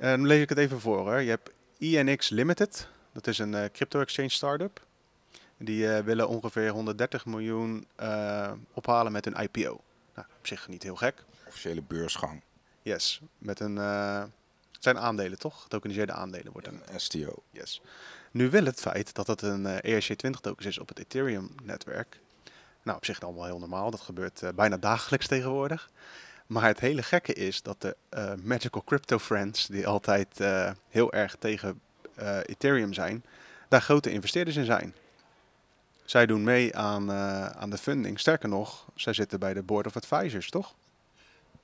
Dan 0.00 0.26
lees 0.26 0.42
ik 0.42 0.48
het 0.48 0.58
even 0.58 0.80
voor. 0.80 0.98
Hoor. 0.98 1.20
Je 1.20 1.28
hebt 1.28 1.50
INX 1.78 2.28
Limited. 2.28 2.88
Dat 3.12 3.26
is 3.26 3.38
een 3.38 3.70
crypto 3.72 4.00
exchange 4.00 4.28
startup. 4.28 4.86
Die 5.56 5.84
uh, 5.84 5.98
willen 5.98 6.28
ongeveer 6.28 6.70
130 6.70 7.26
miljoen 7.26 7.86
uh, 8.00 8.52
ophalen 8.72 9.12
met 9.12 9.26
een 9.26 9.34
IPO. 9.34 9.80
Nou, 10.14 10.26
op 10.38 10.46
zich 10.46 10.68
niet 10.68 10.82
heel 10.82 10.96
gek. 10.96 11.24
Officiële 11.46 11.82
beursgang. 11.82 12.42
Yes, 12.82 13.20
met 13.38 13.60
een. 13.60 13.76
Uh, 13.76 14.20
het 14.72 14.82
zijn 14.82 14.98
aandelen 14.98 15.38
toch? 15.38 15.68
Tokeniseerde 15.68 16.12
aandelen 16.12 16.52
wordt 16.52 16.66
een, 16.66 16.80
een 16.86 17.00
STO. 17.00 17.42
Yes. 17.50 17.80
Nu 18.30 18.50
wil 18.50 18.64
het 18.64 18.80
feit 18.80 19.14
dat 19.14 19.26
het 19.26 19.42
een 19.42 19.66
ERC20 19.66 20.40
token 20.40 20.66
is 20.66 20.78
op 20.78 20.88
het 20.88 20.98
Ethereum-netwerk. 20.98 22.20
Nou, 22.82 22.96
op 22.96 23.04
zich 23.04 23.20
allemaal 23.20 23.44
heel 23.44 23.58
normaal. 23.58 23.90
Dat 23.90 24.00
gebeurt 24.00 24.42
bijna 24.54 24.76
dagelijks 24.76 25.26
tegenwoordig. 25.26 25.90
Maar 26.50 26.64
het 26.66 26.80
hele 26.80 27.02
gekke 27.02 27.32
is 27.32 27.62
dat 27.62 27.80
de 27.80 27.96
Magical 28.42 28.82
Crypto 28.84 29.18
Friends, 29.18 29.66
die 29.66 29.86
altijd 29.86 30.38
heel 30.88 31.12
erg 31.12 31.36
tegen 31.38 31.80
Ethereum 32.46 32.92
zijn, 32.92 33.24
daar 33.68 33.82
grote 33.82 34.10
investeerders 34.10 34.56
in 34.56 34.64
zijn. 34.64 34.94
Zij 36.04 36.26
doen 36.26 36.44
mee 36.44 36.76
aan, 36.76 37.12
aan 37.12 37.70
de 37.70 37.78
funding. 37.78 38.20
Sterker 38.20 38.48
nog, 38.48 38.86
zij 38.94 39.12
zitten 39.12 39.38
bij 39.38 39.54
de 39.54 39.62
Board 39.62 39.86
of 39.86 39.96
Advisors, 39.96 40.50
toch? 40.50 40.74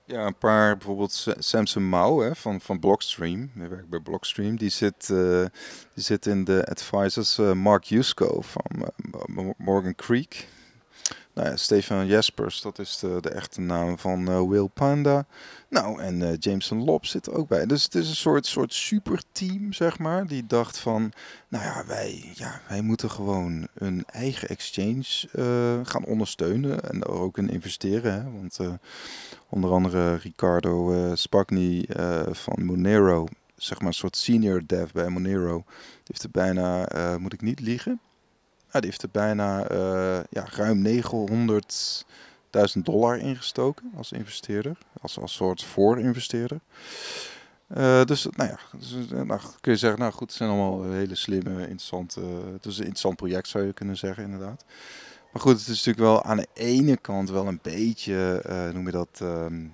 Ja, 0.05 0.27
een 0.27 0.39
paar, 0.39 0.77
bijvoorbeeld 0.77 1.27
Samson 1.39 1.89
Mao 1.89 2.35
van, 2.35 2.61
van 2.61 2.79
Blockstream, 2.79 3.51
die 3.55 3.69
werkt 3.69 3.89
bij 3.89 4.01
Blockstream, 4.01 4.57
die 4.57 4.71
zit, 4.71 5.07
die 5.07 5.51
zit 6.05 6.27
in 6.27 6.45
de 6.45 6.67
advisors. 6.67 7.37
Mark 7.37 7.85
Yusko 7.85 8.41
van 8.41 8.93
Morgan 9.57 9.95
Creek, 9.95 10.49
Nou 11.37 11.49
ja, 11.49 11.57
Stefan 11.57 12.07
Jespers, 12.07 12.61
dat 12.61 12.79
is 12.79 12.99
de, 12.99 13.19
de 13.21 13.31
echte 13.31 13.61
naam 13.61 13.99
van 13.99 14.29
eh, 14.29 14.49
Will 14.49 14.69
Panda. 14.75 15.27
Nou, 15.69 16.01
en 16.01 16.23
eh, 16.23 16.37
Jameson 16.39 16.85
Lobb 16.85 17.05
zit 17.05 17.27
er 17.27 17.35
ook 17.35 17.49
bij. 17.49 17.67
Dus 17.67 17.83
het 17.83 17.95
is 17.95 18.09
een 18.09 18.15
soort, 18.15 18.47
soort 18.47 18.73
superteam, 18.73 19.73
zeg 19.73 19.99
maar. 19.99 20.27
Die 20.27 20.47
dacht 20.47 20.79
van, 20.79 21.13
nou 21.49 21.65
ja, 21.65 21.85
wij, 21.87 22.33
ja, 22.35 22.61
wij 22.69 22.81
moeten 22.81 23.11
gewoon 23.11 23.69
een 23.75 24.05
eigen 24.07 24.49
exchange 24.49 25.29
eh, 25.33 25.81
gaan 25.83 26.05
ondersteunen. 26.05 26.81
En 26.81 27.03
er 27.03 27.11
ook 27.11 27.39
in 27.39 27.51
investeren. 27.51 28.13
Hè? 28.13 28.31
Want 28.31 28.59
onder 29.49 29.71
andere 29.71 30.15
Ricardo 30.15 31.11
Spagni 31.15 31.85
van 32.31 32.65
Monero, 32.65 33.27
zeg 33.57 33.79
maar 33.79 33.89
een 33.89 33.95
soort 33.95 34.17
senior 34.17 34.63
dev 34.67 34.91
bij 34.91 35.09
Monero. 35.09 35.65
Heeft 36.05 36.23
er 36.23 36.31
bijna, 36.31 36.89
moet 37.19 37.33
ik 37.33 37.43
niet 37.43 37.61
liegen... 37.61 38.01
Die 38.81 38.91
heeft 38.91 39.03
er 39.03 39.09
bijna 39.13 39.69
eh, 39.69 40.21
ja, 40.31 40.47
ruim 40.51 40.87
900.000 40.87 42.83
dollar 42.83 43.19
ingestoken 43.19 43.93
als 43.97 44.13
investeerder. 44.13 44.79
Als, 45.01 45.19
als 45.19 45.35
soort 45.35 45.65
voorinvesteerder. 45.65 46.61
Eh 47.67 48.05
dus 48.05 48.27
nou 48.31 48.51
ja, 48.51 48.59
dus, 48.79 49.11
eh, 49.13 49.21
nou, 49.21 49.41
kun 49.61 49.73
je 49.73 49.79
zeggen, 49.79 49.99
nou 49.99 50.13
goed, 50.13 50.29
het 50.29 50.37
zijn 50.37 50.51
allemaal 50.51 50.83
hele 50.85 51.15
slimme, 51.15 51.61
interessante... 51.61 52.21
het 52.53 52.67
is 52.67 52.75
een 52.75 52.85
interessant 52.85 53.17
project 53.17 53.49
zou 53.49 53.67
je 53.67 53.73
kunnen 53.73 53.97
zeggen, 53.97 54.25
inderdaad. 54.25 54.65
Maar 55.33 55.43
goed, 55.43 55.53
het 55.53 55.61
is 55.61 55.85
natuurlijk 55.85 55.99
wel 55.99 56.23
aan 56.23 56.37
de 56.37 56.49
ene 56.55 56.97
kant 56.97 57.31
wel 57.31 57.47
een 57.47 57.59
beetje, 57.63 58.43
eh 58.45 58.69
noem 58.69 58.87
je 58.87 58.93
dat... 58.93 59.09
ehm, 59.13 59.65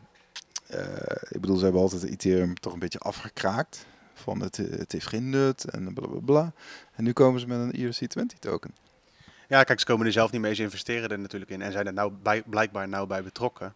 eh, 0.72 1.16
ik 1.28 1.40
bedoel, 1.40 1.56
ze 1.56 1.64
hebben 1.64 1.82
altijd 1.82 2.02
Ethereum 2.02 2.54
toch 2.54 2.72
een 2.72 2.78
beetje 2.78 2.98
afgekraakt. 2.98 3.86
Van 4.14 4.40
het, 4.40 4.56
het 4.56 4.92
heeft 4.92 5.06
geen 5.06 5.30
nut 5.30 5.64
en 5.64 5.94
bla 5.94 6.06
bla 6.06 6.20
bla. 6.24 6.52
En 6.94 7.04
nu 7.04 7.12
komen 7.12 7.40
ze 7.40 7.46
met 7.46 7.58
een 7.58 7.92
ERC20 7.92 8.38
token. 8.38 8.74
Ja, 9.52 9.64
kijk, 9.64 9.80
ze 9.80 9.86
komen 9.86 10.06
er 10.06 10.12
zelf 10.12 10.30
niet 10.30 10.40
mee. 10.40 10.54
Ze 10.54 10.62
investeren 10.62 11.10
er 11.10 11.18
natuurlijk 11.18 11.50
in 11.50 11.62
en 11.62 11.72
zijn 11.72 11.86
er 11.86 11.92
nou 11.92 12.12
bij, 12.12 12.42
blijkbaar 12.42 12.88
nou 12.88 13.06
bij 13.06 13.22
betrokken. 13.22 13.74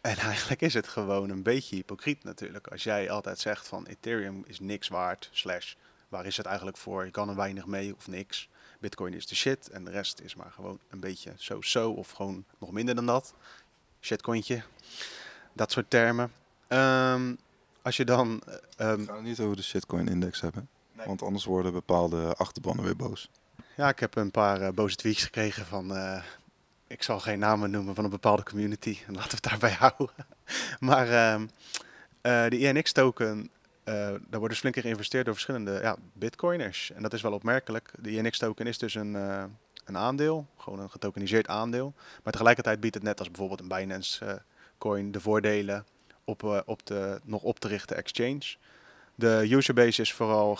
En 0.00 0.16
eigenlijk 0.32 0.60
is 0.60 0.74
het 0.74 0.88
gewoon 0.88 1.30
een 1.30 1.42
beetje 1.42 1.76
hypocriet 1.76 2.24
natuurlijk. 2.24 2.66
Als 2.66 2.82
jij 2.82 3.10
altijd 3.10 3.38
zegt 3.38 3.68
van 3.68 3.86
Ethereum 3.86 4.42
is 4.46 4.60
niks 4.60 4.88
waard, 4.88 5.28
slash, 5.32 5.74
waar 6.08 6.26
is 6.26 6.36
het 6.36 6.46
eigenlijk 6.46 6.76
voor? 6.76 7.04
Je 7.04 7.10
kan 7.10 7.28
er 7.28 7.36
weinig 7.36 7.66
mee 7.66 7.94
of 7.96 8.08
niks. 8.08 8.48
Bitcoin 8.80 9.14
is 9.14 9.26
de 9.26 9.34
shit 9.34 9.68
en 9.68 9.84
de 9.84 9.90
rest 9.90 10.20
is 10.20 10.34
maar 10.34 10.50
gewoon 10.50 10.78
een 10.90 11.00
beetje 11.00 11.32
zo-zo 11.36 11.90
of 11.90 12.10
gewoon 12.10 12.44
nog 12.58 12.72
minder 12.72 12.94
dan 12.94 13.06
dat. 13.06 13.34
Shitcointje, 14.00 14.62
dat 15.52 15.72
soort 15.72 15.90
termen. 15.90 16.32
Ehm, 16.68 17.34
als 17.82 17.96
je 17.96 18.04
dan... 18.04 18.42
eh, 18.46 18.54
ehm, 18.76 19.00
We 19.00 19.06
gaan 19.06 19.16
het 19.16 19.24
niet 19.24 19.40
over 19.40 19.56
de 19.56 19.62
shitcoin 19.62 20.08
index 20.08 20.40
hebben. 20.40 20.68
Nee. 20.92 21.06
Want 21.06 21.22
anders 21.22 21.44
worden 21.44 21.72
bepaalde 21.72 22.34
achterbannen 22.34 22.84
weer 22.84 22.96
boos. 22.96 23.30
Ja, 23.74 23.88
ik 23.88 23.98
heb 23.98 24.16
een 24.16 24.30
paar 24.30 24.60
eh, 24.60 24.72
boze 24.72 24.96
tweets 24.96 25.22
gekregen 25.22 25.66
van, 25.66 25.96
eh, 25.96 26.22
ik 26.86 27.02
zal 27.02 27.20
geen 27.20 27.38
namen 27.38 27.70
noemen 27.70 27.94
van 27.94 28.04
een 28.04 28.10
bepaalde 28.10 28.42
community. 28.42 28.98
En 29.06 29.14
laten 29.18 29.30
we 29.30 29.36
het 29.36 29.42
daarbij 29.42 29.72
houden. 29.72 30.26
maar 30.90 31.08
ehm, 31.08 31.46
eh, 32.20 32.48
de 32.48 32.58
INX-token, 32.58 33.50
eh 33.84 33.94
daar 33.94 34.38
wordt 34.38 34.48
dus 34.48 34.58
flink 34.58 34.76
in 34.76 34.82
geïnvesteerd 34.82 35.24
door 35.24 35.34
verschillende 35.34 35.78
ja, 35.82 35.96
bitcoiners. 36.12 36.92
En 36.92 37.02
dat 37.02 37.12
is 37.12 37.22
wel 37.22 37.32
opmerkelijk. 37.32 37.92
De 37.98 38.10
INX-token 38.10 38.66
is 38.66 38.78
dus 38.78 38.94
een, 38.94 39.14
een 39.84 39.96
aandeel, 39.96 40.46
gewoon 40.56 40.78
een 40.78 40.90
getokeniseerd 40.90 41.48
aandeel. 41.48 41.94
Maar 42.22 42.32
tegelijkertijd 42.32 42.80
biedt 42.80 42.94
het 42.94 43.04
net 43.04 43.18
als 43.18 43.28
bijvoorbeeld 43.28 43.60
een 43.60 43.68
Binance-coin 43.68 45.12
de 45.12 45.20
voordelen 45.20 45.84
op, 46.24 46.62
op 46.66 46.86
de 46.86 47.20
nog 47.24 47.42
op 47.42 47.58
te 47.58 47.68
richten 47.68 47.96
exchange. 47.96 48.56
De 49.14 49.46
userbase 49.50 50.02
is 50.02 50.12
vooral 50.12 50.58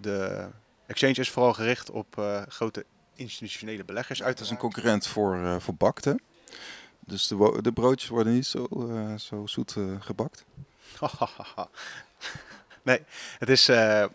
de 0.00 0.48
exchange 0.86 1.14
is 1.14 1.30
vooral 1.30 1.52
gericht 1.52 1.90
op 1.90 2.18
eh, 2.18 2.42
grote 2.48 2.84
institutionele 3.14 3.84
beleggers. 3.84 4.18
Het 4.18 4.40
is 4.40 4.50
een 4.50 4.56
concurrent 4.56 5.06
voor, 5.06 5.36
eh 5.44 5.56
voor. 5.58 5.76
Dus 7.00 7.26
de, 7.26 7.58
de 7.62 7.72
broodjes 7.72 8.08
worden 8.08 8.32
niet 8.32 8.46
zo, 8.46 8.66
eh, 8.70 9.14
zo 9.14 9.46
zoet 9.46 9.76
gebakt. 9.98 10.44
nee, 12.82 13.02
het 13.38 13.48
is. 13.48 13.66
nou, 13.66 14.10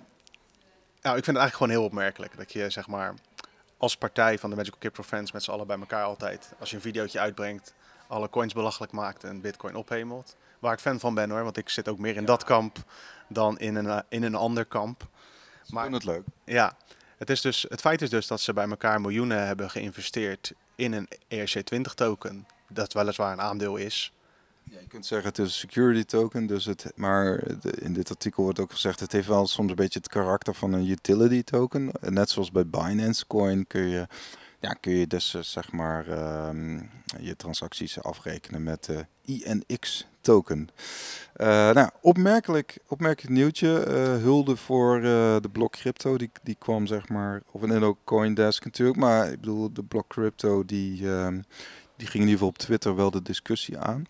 ik 1.02 1.24
vind 1.24 1.26
het 1.26 1.36
eigenlijk 1.36 1.54
gewoon 1.54 1.72
heel 1.72 1.84
opmerkelijk 1.84 2.38
dat 2.38 2.52
je 2.52 2.70
zeg 2.70 2.88
maar 2.88 3.14
als 3.78 3.98
partij 3.98 4.40
van 4.40 4.50
de 4.50 4.56
Magical 4.56 4.80
Crypto 4.80 5.04
Friends 5.04 5.32
met 5.32 5.44
z'n 5.44 5.52
allen 5.52 5.68
bij 5.68 5.80
elkaar 5.80 6.04
altijd, 6.04 6.54
als 6.60 6.70
je 6.70 6.76
een 6.76 6.82
videootje 6.82 7.20
uitbrengt, 7.20 7.74
alle 8.08 8.30
coins 8.30 8.54
belachelijk 8.54 8.92
maakt 8.92 9.24
en 9.24 9.42
Bitcoin 9.42 9.76
ophemelt. 9.76 10.36
Waar 10.60 10.74
ik 10.74 10.80
fan 10.80 11.00
van 11.00 11.14
ben 11.14 11.30
hoor, 11.30 11.44
want 11.44 11.58
ik 11.58 11.70
zit 11.70 11.88
ook 11.88 11.98
meer 11.98 12.16
in 12.16 12.26
dat 12.26 12.44
kamp 12.44 12.78
dan 13.28 13.60
in 13.60 13.76
een, 13.76 14.04
in 14.10 14.24
een 14.24 14.36
ander 14.36 14.66
kamp. 14.66 15.08
Ze 15.68 15.74
Maar- 15.74 15.92
het 15.92 16.04
leuk. 16.04 16.24
Ja, 16.46 16.78
het, 17.18 17.30
is 17.30 17.42
dus, 17.42 17.66
het 17.70 17.80
feit 17.82 18.02
is 18.02 18.10
dus 18.10 18.28
dat 18.28 18.42
ze 18.42 18.54
bij 18.54 18.68
elkaar 18.70 19.02
miljoenen 19.02 19.46
hebben 19.46 19.70
geïnvesteerd 19.70 20.54
in 20.76 20.94
een 20.94 21.08
ERC20 21.28 21.94
token, 21.96 22.48
dat 22.70 22.94
weliswaar 22.94 23.32
een 23.32 23.42
aandeel 23.42 23.76
is. 23.76 24.12
Ja, 24.64 24.80
je 24.80 24.88
kunt 24.88 25.06
zeggen 25.06 25.28
het 25.30 25.38
is 25.38 25.46
een 25.46 25.52
security 25.52 26.04
token, 26.04 26.46
dus 26.46 26.66
het, 26.66 26.92
maar 26.96 27.44
in 27.62 27.94
dit 27.94 28.10
artikel 28.10 28.44
wordt 28.44 28.60
ook 28.60 28.72
gezegd 28.72 29.00
het 29.00 29.12
heeft 29.12 29.28
wel 29.28 29.48
soms 29.48 29.70
een 29.70 29.76
beetje 29.76 30.00
het 30.00 30.08
karakter 30.10 30.54
van 30.56 30.74
een 30.74 30.90
utility 30.90 31.44
token. 31.44 31.92
En 32.02 32.14
Net 32.14 32.30
zoals 32.30 32.52
bij 32.52 32.68
Binance 32.68 33.28
Coin 33.28 33.68
kun 33.68 33.88
je, 33.88 34.08
ja, 34.60 34.74
kun 34.74 34.94
je 34.94 35.08
dus 35.08 35.34
eh, 35.34 35.42
zeg 35.42 35.72
maar 35.72 36.08
ehm, 36.08 36.76
je 37.20 37.36
transacties 37.38 38.02
afrekenen 38.02 38.64
met 38.64 38.84
de 38.84 39.06
INX 39.26 40.08
token. 40.22 40.70
Eh, 41.34 41.48
nou, 41.48 41.90
opmerkelijk, 42.02 42.78
opmerkelijk 42.88 43.36
nieuwtje. 43.36 43.84
eh, 43.84 43.96
hulde 44.04 44.56
voor 44.56 45.02
de 45.02 45.50
Block 45.52 45.72
Crypto. 45.72 46.18
Die, 46.18 46.32
die 46.44 46.56
kwam 46.60 46.88
zeg 46.88 47.10
maar, 47.10 47.42
of 47.52 47.64
en 47.64 47.84
ook 47.84 47.98
Coindesk 48.04 48.66
natuurlijk. 48.66 48.98
Maar 48.98 49.32
ik 49.32 49.40
bedoel, 49.40 49.74
de 49.74 49.84
Block 49.84 50.08
Crypto 50.08 50.66
die, 50.66 51.10
ehm, 51.10 51.42
die 51.96 52.08
ging 52.08 52.24
in 52.24 52.30
ieder 52.30 52.32
geval 52.32 52.48
op 52.48 52.58
Twitter 52.58 52.96
wel 52.96 53.12
de 53.12 53.22
discussie 53.22 53.78
aan. 53.78 54.04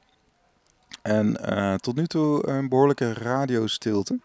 En 1.02 1.38
tot 1.82 1.96
nu 1.96 2.08
toe 2.08 2.48
een 2.48 2.70
behoorlijke 2.70 3.14
radiostilte. 3.14 4.20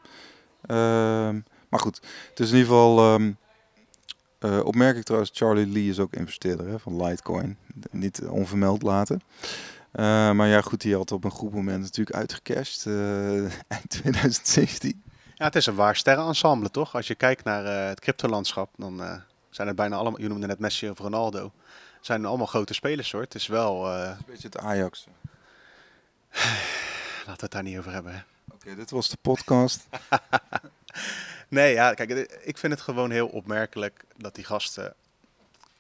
Ehm 0.63 1.41
maar 1.73 1.81
goed, 1.81 2.01
het 2.31 2.41
is 2.41 2.51
in 2.51 2.57
ieder 2.57 2.73
geval 2.73 3.19
eh, 4.43 4.65
opmerkelijk 4.65 5.05
trouwens, 5.05 5.31
Charlie 5.35 5.67
Lee 5.67 5.89
is 5.89 5.99
ook 5.99 6.13
investeerder 6.13 6.67
hè, 6.69 6.79
van 6.79 7.05
Litecoin. 7.05 7.57
Niet 7.91 8.23
onvermeld 8.23 8.83
laten. 8.83 9.21
Eh, 9.93 10.31
maar 10.31 10.49
ja, 10.49 10.61
goed, 10.61 10.81
die 10.81 10.97
had 10.97 11.13
op 11.13 11.25
een 11.25 11.31
goed 11.31 11.53
moment 11.53 11.83
natuurlijk 11.83 12.17
uitgecashed. 12.17 12.87
eh, 12.87 13.43
eind 13.77 13.89
2017. 13.89 15.03
Ja, 15.35 15.45
het 15.45 15.57
is 15.57 15.67
een 15.67 15.75
waar 15.75 15.97
sterrenensemble 15.97 16.71
toch? 16.71 16.95
Als 16.95 17.07
je 17.07 17.15
kijkt 17.15 17.45
naar 17.45 17.89
het 17.89 18.01
cryptolandschap, 18.01 18.71
dan 18.77 19.23
zijn 19.51 19.67
het 19.67 19.77
bijna 19.77 19.97
allemaal, 19.97 20.21
je 20.21 20.29
noemde 20.29 20.47
net 20.47 20.59
Messi 20.59 20.91
of 20.91 20.99
Ronaldo, 20.99 21.53
zijn 22.01 22.25
allemaal 22.25 22.47
grote 22.47 22.75
spelers 22.75 23.13
hoor. 23.13 23.21
Het 23.21 23.35
is 23.35 23.47
wel, 23.47 23.87
eh, 23.89 24.09
Een 24.09 24.25
beetje 24.27 24.47
het 24.47 24.59
Ajax. 24.59 25.07
laten 26.31 27.25
we 27.25 27.43
het 27.43 27.51
daar 27.51 27.63
niet 27.63 27.79
over 27.79 27.93
hebben. 27.93 28.13
Hè. 28.13 28.21
Oké, 28.55 28.75
dit 28.75 28.91
was 28.91 29.09
de 29.09 29.17
podcast. 29.21 29.87
Nee, 31.53 31.73
ja, 31.73 31.95
kijk, 31.95 32.11
ik 32.43 32.59
vind 32.59 32.73
het 32.73 32.83
gewoon 32.83 33.11
heel 33.11 33.29
opmerkelijk 33.29 34.05
dat 34.17 34.35
die 34.35 34.45
gasten 34.45 34.95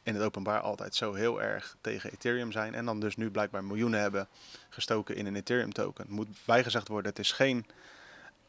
in 0.03 0.15
het 0.15 0.23
openbaar 0.23 0.61
altijd 0.61 0.95
zo 0.95 1.15
heel 1.15 1.43
erg 1.43 1.77
tegen 1.81 2.11
Ethereum 2.13 2.53
zijn. 2.53 2.75
En 2.75 2.85
dan 2.85 3.01
dus 3.01 3.17
nu 3.17 3.31
blijkbaar 3.31 3.65
miljoenen 3.65 4.01
hebben 4.01 4.29
gestoken 4.69 5.17
in 5.17 5.27
een 5.27 5.37
Ethereum 5.37 5.73
token. 5.73 6.07
Moet 6.09 6.29
bijgezegd 6.45 6.89
worden, 6.89 7.11
het 7.11 7.19
is 7.21 7.33
geen 7.33 7.67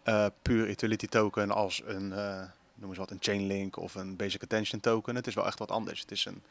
eh 0.04 0.26
puur 0.42 0.70
utility 0.70 1.08
token 1.08 1.52
als 1.52 1.82
een, 1.86 2.14
eh 2.14 2.44
noem 2.76 2.90
eens 2.90 2.98
wat, 2.98 3.12
een 3.12 3.22
Chainlink 3.22 3.78
of 3.78 3.96
een 3.96 4.16
Basic 4.16 4.44
Attention 4.44 4.80
token. 4.82 5.16
Het 5.16 5.28
is 5.28 5.36
wel 5.36 5.46
echt 5.46 5.60
wat 5.60 5.72
anders. 5.72 6.00
Het 6.00 6.12
is 6.12 6.26
een 6.26 6.44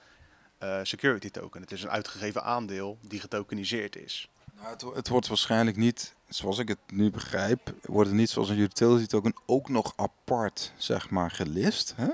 eh, 0.59 0.81
security 0.83 1.31
token. 1.31 1.61
Het 1.61 1.73
is 1.73 1.83
een 1.83 1.91
uitgegeven 1.91 2.43
aandeel 2.43 2.99
die 3.01 3.21
getokeniseerd 3.21 3.97
is. 3.97 4.29
Het, 4.63 4.83
wo- 4.83 4.95
het 4.95 5.09
wordt 5.09 5.29
waarschijnlijk 5.29 5.77
niet, 5.77 6.15
zoals 6.29 6.59
ik 6.59 6.69
het 6.69 6.79
nu 6.87 7.11
begrijp, 7.11 7.75
wordt 7.83 8.09
het 8.09 8.19
niet 8.19 8.31
zoals 8.31 8.49
een 8.49 8.59
utility 8.59 9.07
token 9.07 9.35
ook 9.47 9.69
nog 9.69 9.93
apart, 9.97 10.73
zeg 10.77 11.11
maar, 11.11 11.31
gelist. 11.31 11.95
Hè? 11.97 12.09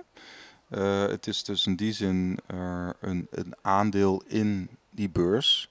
Eh, 0.68 1.10
het 1.10 1.26
is 1.26 1.44
dus 1.44 1.66
in 1.66 1.76
die 1.76 1.92
zin 1.92 2.38
een, 3.00 3.26
een 3.30 3.54
aandeel 3.62 4.22
in 4.26 4.68
die 4.90 5.10
beurs. 5.10 5.70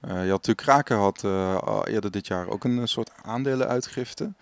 Eh, 0.00 0.10
je 0.10 0.16
had 0.16 0.26
natuurlijk 0.28 0.58
Kraken 0.58 0.96
had 0.96 1.24
eh, 1.24 1.82
eerder 1.84 2.10
dit 2.10 2.26
jaar 2.26 2.48
ook 2.48 2.64
een 2.64 2.88
soort 2.88 3.10
aandelenuitgifte. 3.22 4.32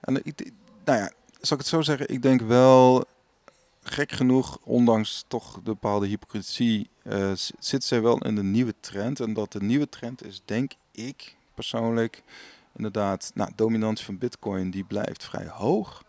En 0.00 0.24
ik, 0.24 0.52
nou 0.84 0.98
ja, 0.98 1.12
zal 1.40 1.56
ik 1.56 1.62
het 1.62 1.66
zo 1.66 1.82
zeggen, 1.82 2.08
ik 2.08 2.22
denk 2.22 2.40
wel 2.40 3.04
gek 3.82 4.12
genoeg, 4.12 4.58
ondanks 4.64 5.24
toch 5.28 5.54
de 5.54 5.60
bepaalde 5.60 6.06
hypocrisie, 6.06 6.90
zit 7.58 7.84
zij 7.84 8.02
wel 8.02 8.18
in 8.18 8.34
de 8.34 8.42
nieuwe 8.42 8.74
trend. 8.80 9.20
En 9.20 9.32
dat 9.32 9.52
de 9.52 9.62
nieuwe 9.62 9.88
trend 9.88 10.24
is, 10.24 10.42
denk 10.44 10.72
ik 11.06 11.36
persoonlijk, 11.54 12.22
inderdaad, 12.76 13.30
nou, 13.34 13.50
dominantie 13.54 14.04
van 14.04 14.18
Bitcoin 14.18 14.70
die 14.70 14.84
blijft 14.84 15.24
vrij 15.24 15.46
hoog. 15.46 16.04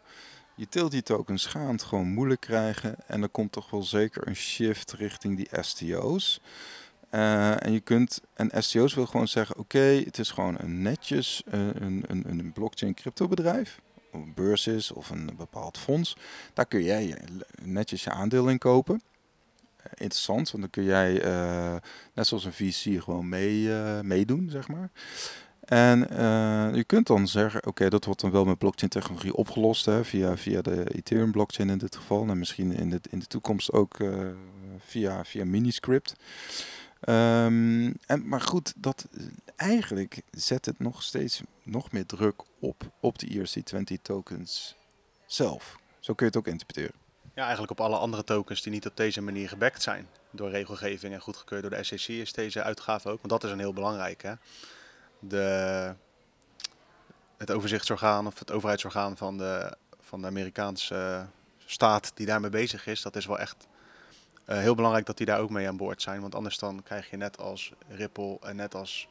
Utility 0.58 1.02
tokens 1.02 1.46
gaan 1.46 1.72
het 1.72 1.84
gewoon 1.84 2.08
moeilijk 2.08 2.42
krijgen. 2.42 2.96
En 3.08 3.22
er 3.22 3.30
komt 3.30 3.52
toch 3.52 3.70
wel 3.70 3.84
zeker 3.84 4.28
een 4.28 4.36
shift 4.36 4.92
richting 4.92 5.38
die 5.38 5.48
STO's. 5.62 6.42
Eh, 7.10 7.66
en 7.66 7.72
je 7.72 7.80
kunt, 7.80 8.22
en 8.34 8.64
STO's 8.64 8.94
wil 8.94 9.06
gewoon 9.06 9.28
zeggen, 9.28 9.58
oké, 9.58 9.80
het 9.80 10.18
is 10.20 10.32
gewoon 10.32 10.56
een 10.60 10.82
netjes, 10.82 11.44
eh, 11.46 11.60
een, 11.60 12.04
een, 12.08 12.30
een 12.30 12.52
blockchain 12.54 12.94
crypto 12.94 13.28
bedrijf. 13.28 13.80
Of 14.12 14.22
een 14.22 14.34
beurs 14.34 14.68
is 14.68 14.92
of 14.92 15.10
een 15.10 15.30
bepaald 15.38 15.78
fonds. 15.78 16.16
Daar 16.54 16.66
kun 16.66 16.84
jij 16.84 17.08
je- 17.08 17.18
netjes 17.62 18.04
je 18.04 18.10
aandeel 18.10 18.48
in 18.50 18.58
kopen. 18.58 19.02
Interessant, 19.90 20.52
want 20.52 20.64
dan 20.64 20.70
kun 20.70 20.84
jij, 20.84 21.22
eh, 21.22 21.76
net 22.14 22.28
zoals 22.28 22.46
een 22.46 22.54
VC, 22.54 23.04
gewoon 23.04 23.30
mee, 23.30 23.74
eh, 23.74 24.00
meedoen, 24.02 24.50
zeg 24.50 24.68
maar. 24.68 24.90
En 25.60 26.10
eh, 26.10 26.76
je 26.76 26.84
kunt 26.84 27.08
dan 27.08 27.28
zeggen, 27.28 27.68
oké, 27.68 27.90
dat 27.90 28.06
wordt 28.06 28.22
dan 28.22 28.32
wel 28.32 28.46
met 28.46 28.58
blockchain 28.58 28.92
technologie 28.92 29.36
opgelost, 29.36 29.86
hè, 29.86 30.06
via, 30.06 30.38
via 30.38 30.62
de 30.62 30.94
Ethereum 30.94 31.32
blockchain 31.32 31.70
in 31.70 31.78
dit 31.78 31.96
geval. 31.96 32.28
En 32.28 32.40
misschien 32.40 32.72
in 32.72 32.90
de, 32.90 33.00
in 33.10 33.20
de 33.20 33.28
toekomst 33.28 33.72
ook 33.72 33.98
via, 34.78 35.26
via 35.26 35.46
Miniscript. 35.46 36.16
Ehm, 37.00 37.94
en, 38.06 38.28
maar 38.28 38.42
goed, 38.42 38.74
dat, 38.78 39.08
eigenlijk 39.56 40.22
zet 40.32 40.66
het 40.66 40.80
nog 40.80 41.04
steeds 41.04 41.42
nog 41.64 41.92
meer 41.92 42.06
druk 42.06 42.42
op, 42.60 42.92
op 43.00 43.20
de 43.20 43.28
ERC20 43.28 44.02
tokens 44.02 44.76
zelf. 45.26 45.80
Zo 46.00 46.14
kun 46.14 46.26
je 46.26 46.32
het 46.32 46.38
ook 46.38 46.52
interpreteren. 46.52 47.09
Ja, 47.40 47.46
eigenlijk 47.46 47.80
op 47.80 47.82
alle 47.82 47.98
andere 47.98 48.24
tokens 48.24 48.62
die 48.62 48.72
niet 48.72 48.86
op 48.86 48.98
deze 48.98 49.22
manier 49.22 49.50
gebackt 49.50 49.82
zijn 49.82 50.08
door 50.32 50.50
regelgeving 50.50 51.14
en 51.14 51.20
goedgekeurd 51.20 51.62
door 51.62 51.72
de 51.72 51.84
SEC 51.84 52.08
is 52.08 52.34
deze 52.34 52.64
uitgave 52.64 53.10
ook. 53.10 53.18
Want 53.18 53.30
dat 53.30 53.44
is 53.44 53.52
een 53.52 53.60
heel 53.60 53.74
belangrijk. 53.74 54.22
Hè? 54.22 54.34
De, 55.20 55.94
het 57.38 57.52
overzichtsorgaan 57.52 58.28
of 58.28 58.40
het 58.40 58.52
overheidsorgaan 58.52 59.18
van 59.18 59.38
de, 59.38 59.76
van 60.02 60.22
de 60.22 60.28
Amerikaanse 60.28 61.26
staat 61.66 62.12
die 62.14 62.26
daarmee 62.26 62.50
bezig 62.50 62.88
is, 62.88 63.02
dat 63.02 63.16
is 63.16 63.26
wel 63.26 63.40
echt 63.40 63.68
uh, 64.48 64.58
heel 64.58 64.76
belangrijk 64.76 65.06
dat 65.06 65.18
die 65.18 65.26
daar 65.26 65.40
ook 65.40 65.50
mee 65.50 65.68
aan 65.68 65.78
boord 65.78 66.02
zijn. 66.02 66.22
Want 66.22 66.36
anders 66.36 66.58
dan 66.58 66.84
krijg 66.84 67.10
je 67.10 67.18
net 67.18 67.38
als 67.38 67.74
Ripple 67.88 68.38
en 68.42 68.56
net 68.56 68.76
als 68.76 69.08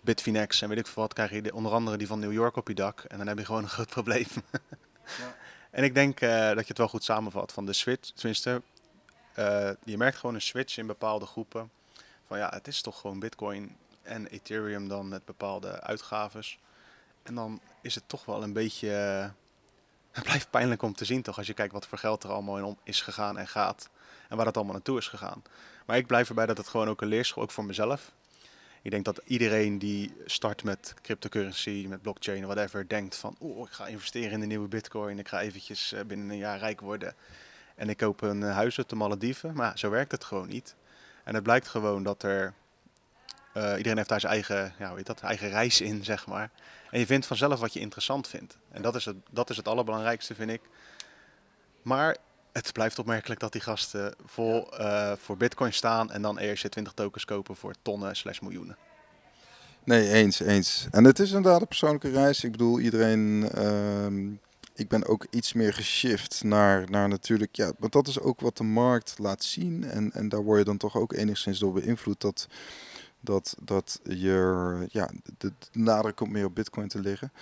Bitfinex 0.00 0.62
en 0.62 0.68
weet 0.68 0.78
ik 0.78 0.86
veel 0.86 1.02
wat, 1.02 1.12
krijg 1.12 1.30
je 1.30 1.42
de, 1.42 1.54
onder 1.54 1.72
andere 1.72 1.96
die 1.96 2.06
van 2.06 2.18
New 2.18 2.32
York 2.32 2.56
op 2.56 2.68
je 2.68 2.74
dak. 2.74 3.00
En 3.00 3.18
dan 3.18 3.26
heb 3.26 3.38
je 3.38 3.44
gewoon 3.44 3.62
een 3.62 3.68
groot 3.68 3.90
probleem. 3.98 4.26
ja. 5.02 5.36
En 5.78 5.84
ik 5.84 5.94
denk 5.94 6.20
uh, 6.20 6.30
dat 6.30 6.60
je 6.60 6.68
het 6.68 6.78
wel 6.78 6.88
goed 6.88 7.04
samenvat 7.04 7.52
van 7.52 7.66
de 7.66 7.72
switch. 7.72 8.10
Tenminste, 8.10 8.62
uh, 9.38 9.70
je 9.84 9.96
merkt 9.96 10.16
gewoon 10.16 10.34
een 10.34 10.40
switch 10.42 10.78
in 10.78 10.86
bepaalde 10.86 11.26
groepen. 11.26 11.70
Van 12.26 12.38
ja, 12.38 12.48
het 12.54 12.66
is 12.66 12.80
toch 12.80 13.00
gewoon 13.00 13.18
Bitcoin 13.18 13.76
en 14.02 14.26
Ethereum 14.26 14.88
dan 14.88 15.08
met 15.08 15.24
bepaalde 15.24 15.80
uitgaves. 15.80 16.58
En 17.22 17.34
dan 17.34 17.60
is 17.80 17.94
het 17.94 18.04
toch 18.06 18.24
wel 18.24 18.42
een 18.42 18.52
beetje. 18.52 18.88
Uh, 18.88 19.28
het 20.10 20.24
blijft 20.24 20.50
pijnlijk 20.50 20.82
om 20.82 20.94
te 20.94 21.04
zien, 21.04 21.22
toch? 21.22 21.38
Als 21.38 21.46
je 21.46 21.54
kijkt 21.54 21.72
wat 21.72 21.86
voor 21.86 21.98
geld 21.98 22.22
er 22.22 22.30
allemaal 22.30 22.58
in 22.58 22.64
om 22.64 22.78
is 22.82 23.02
gegaan 23.02 23.38
en 23.38 23.48
gaat. 23.48 23.88
En 24.28 24.36
waar 24.36 24.44
dat 24.44 24.56
allemaal 24.56 24.74
naartoe 24.74 24.98
is 24.98 25.08
gegaan. 25.08 25.42
Maar 25.86 25.96
ik 25.96 26.06
blijf 26.06 26.28
erbij 26.28 26.46
dat 26.46 26.56
het 26.56 26.68
gewoon 26.68 26.88
ook 26.88 27.02
een 27.02 27.08
leerschool, 27.08 27.42
ook 27.42 27.50
voor 27.50 27.64
mezelf. 27.64 28.12
Ik 28.82 28.90
denk 28.90 29.04
dat 29.04 29.20
iedereen 29.24 29.78
die 29.78 30.14
start 30.24 30.64
met 30.64 30.94
cryptocurrency, 31.02 31.86
met 31.88 32.02
blockchain, 32.02 32.44
whatever, 32.44 32.88
denkt 32.88 33.16
van, 33.16 33.36
oh, 33.38 33.66
ik 33.66 33.72
ga 33.72 33.86
investeren 33.86 34.32
in 34.32 34.40
de 34.40 34.46
nieuwe 34.46 34.68
bitcoin, 34.68 35.18
ik 35.18 35.28
ga 35.28 35.40
eventjes 35.40 35.94
binnen 36.06 36.30
een 36.30 36.36
jaar 36.36 36.58
rijk 36.58 36.80
worden 36.80 37.14
en 37.78 37.88
ik 37.88 37.96
koop 37.96 38.20
een 38.20 38.42
huis 38.42 38.78
op 38.78 38.88
de 38.88 38.96
Malediven. 38.96 39.54
Maar 39.54 39.78
zo 39.78 39.90
werkt 39.90 40.12
het 40.12 40.24
gewoon 40.24 40.48
niet. 40.48 40.74
En 41.24 41.34
het 41.34 41.42
blijkt 41.42 41.68
gewoon 41.68 42.02
dat 42.02 42.22
er, 42.22 42.54
uh, 43.54 43.74
iedereen 43.76 43.96
heeft 43.96 44.08
daar 44.08 44.20
zijn 44.20 44.32
eigen, 44.32 44.74
ja, 44.78 44.94
weet 44.94 45.06
dat, 45.06 45.20
eigen 45.20 45.48
reis 45.48 45.80
in, 45.80 46.04
zeg 46.04 46.26
maar. 46.26 46.50
En 46.90 46.98
je 46.98 47.06
vindt 47.06 47.26
vanzelf 47.26 47.60
wat 47.60 47.72
je 47.72 47.80
interessant 47.80 48.28
vindt. 48.28 48.56
En 48.70 48.82
dat 48.82 48.94
is 48.94 49.04
het, 49.04 49.16
dat 49.30 49.50
is 49.50 49.56
het 49.56 49.68
allerbelangrijkste, 49.68 50.34
vind 50.34 50.50
ik. 50.50 50.60
Maar 51.82 52.16
het 52.52 52.72
blijft 52.72 52.98
opmerkelijk 52.98 53.40
dat 53.40 53.52
die 53.52 53.60
gasten 53.60 54.14
vol 54.24 54.80
uh, 54.80 55.12
voor 55.16 55.36
bitcoin 55.36 55.72
staan 55.72 56.10
en 56.10 56.22
dan 56.22 56.40
ERC20 56.40 56.94
tokens 56.94 57.24
kopen 57.24 57.56
voor 57.56 57.74
tonnen 57.82 58.16
slash 58.16 58.40
miljoenen. 58.40 58.76
Nee, 59.84 60.12
eens, 60.12 60.40
eens. 60.40 60.86
En 60.90 61.04
het 61.04 61.18
is 61.18 61.32
inderdaad 61.32 61.60
een 61.60 61.66
persoonlijke 61.66 62.10
reis. 62.10 62.44
Ik 62.44 62.50
bedoel, 62.50 62.80
iedereen... 62.80 63.50
Uh, 63.58 64.36
ik 64.74 64.88
ben 64.88 65.06
ook 65.06 65.26
iets 65.30 65.52
meer 65.52 65.74
geshift 65.74 66.42
naar, 66.44 66.90
naar 66.90 67.08
natuurlijk... 67.08 67.56
Ja, 67.56 67.72
want 67.78 67.92
dat 67.92 68.08
is 68.08 68.20
ook 68.20 68.40
wat 68.40 68.56
de 68.56 68.64
markt 68.64 69.14
laat 69.18 69.44
zien. 69.44 69.84
En, 69.84 70.12
en 70.12 70.28
daar 70.28 70.42
word 70.42 70.58
je 70.58 70.64
dan 70.64 70.76
toch 70.76 70.96
ook 70.96 71.12
enigszins 71.12 71.58
door 71.58 71.72
beïnvloed 71.72 72.20
dat... 72.20 72.46
Dat, 73.20 73.56
dat 73.62 74.00
je 74.02 74.86
ja, 74.88 75.10
de, 75.38 75.52
de 75.70 75.80
nadruk 75.80 76.16
komt 76.16 76.30
meer 76.30 76.44
op 76.44 76.54
bitcoin 76.54 76.88
te 76.88 77.00
liggen. 77.00 77.32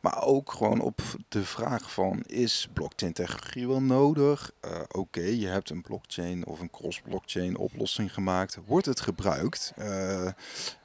Maar 0.00 0.22
ook 0.22 0.52
gewoon 0.52 0.80
op 0.80 1.00
de 1.28 1.44
vraag 1.44 1.92
van, 1.92 2.22
is 2.26 2.68
blockchain 2.72 3.12
technologie 3.12 3.68
wel 3.68 3.82
nodig? 3.82 4.52
Uh, 4.64 4.80
Oké, 4.90 5.20
je 5.20 5.46
hebt 5.46 5.70
een 5.70 5.82
blockchain 5.82 6.46
of 6.46 6.60
een 6.60 6.70
cross-blockchain 6.70 7.56
oplossing 7.56 8.14
gemaakt. 8.14 8.58
Wordt 8.66 8.86
het 8.86 9.00
gebruikt? 9.00 9.72
Uh, 9.78 10.28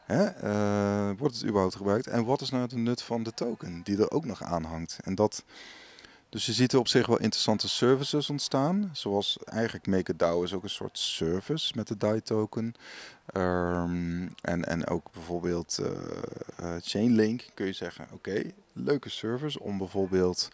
hè? 0.05 0.43
Uh, 0.43 1.17
wordt 1.17 1.35
het 1.35 1.45
überhaupt 1.45 1.75
gebruikt? 1.75 2.07
En 2.07 2.25
wat 2.25 2.41
is 2.41 2.49
nou 2.49 2.67
de 2.67 2.77
nut 2.77 3.01
van 3.01 3.23
de 3.23 3.33
token 3.33 3.81
die 3.83 3.97
er 3.97 4.11
ook 4.11 4.25
nog 4.25 4.43
aan 4.43 4.63
hangt? 4.63 4.97
En 5.03 5.15
dat... 5.15 5.43
Dus 6.35 6.45
je 6.45 6.53
ziet 6.53 6.73
er 6.73 6.79
op 6.79 6.87
zich 6.87 7.07
wel 7.07 7.19
interessante 7.19 7.69
services 7.69 8.29
ontstaan. 8.29 8.89
Zoals 8.93 9.37
eigenlijk 9.45 9.87
MakerDAO 9.87 10.43
is 10.43 10.53
ook 10.53 10.63
een 10.63 10.69
soort 10.69 10.97
service 10.97 11.73
met 11.75 11.87
de 11.87 11.97
DAI 11.97 12.21
token. 12.21 12.73
Um, 13.33 14.33
en, 14.41 14.65
en 14.65 14.87
ook 14.87 15.11
bijvoorbeeld 15.11 15.79
uh, 15.81 15.87
uh, 16.61 16.75
Chainlink 16.81 17.45
kun 17.53 17.65
je 17.65 17.73
zeggen, 17.73 18.07
oké, 18.11 18.51
leuke 18.73 19.09
service 19.09 19.59
om 19.59 19.77
bijvoorbeeld 19.77 20.47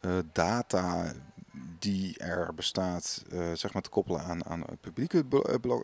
uh, 0.00 0.18
data 0.32 1.12
die 1.78 2.18
er 2.18 2.54
bestaat, 2.54 3.24
zeg 3.54 3.72
maar 3.72 3.82
te 3.82 3.90
koppelen 3.90 4.22
aan, 4.22 4.46
aan 4.46 4.64
publieke 4.80 5.24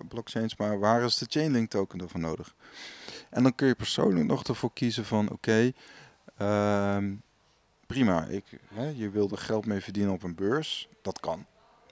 blockchains. 0.09 0.57
Maar 0.57 0.79
waar 0.79 1.03
is 1.03 1.19
de 1.19 1.27
Chainlink 1.29 1.71
token 1.71 2.01
ervoor 2.01 2.21
nodig? 2.21 2.55
En 3.31 3.43
dan 3.43 3.55
kun 3.55 3.67
je 3.67 3.75
persoonlijk 3.75 4.27
nog 4.27 4.45
ervoor 4.45 4.73
kiezen 4.73 5.05
van, 5.05 5.31
oké, 5.31 5.73
um, 6.39 7.23
prima, 7.93 8.27
ik, 8.27 8.45
hè, 8.75 8.89
je 8.89 9.11
wilde 9.11 9.37
geld 9.37 9.67
mee 9.67 9.81
verdienen 9.81 10.13
op 10.13 10.23
een 10.23 10.35
beurs. 10.35 10.89
Dat 11.03 11.21
kan. 11.21 11.47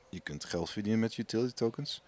Je 0.09 0.21
kunt 0.21 0.45
geld 0.45 0.71
verdienen 0.71 1.01
met 1.01 1.17
utility 1.17 1.55
tokens. 1.55 2.03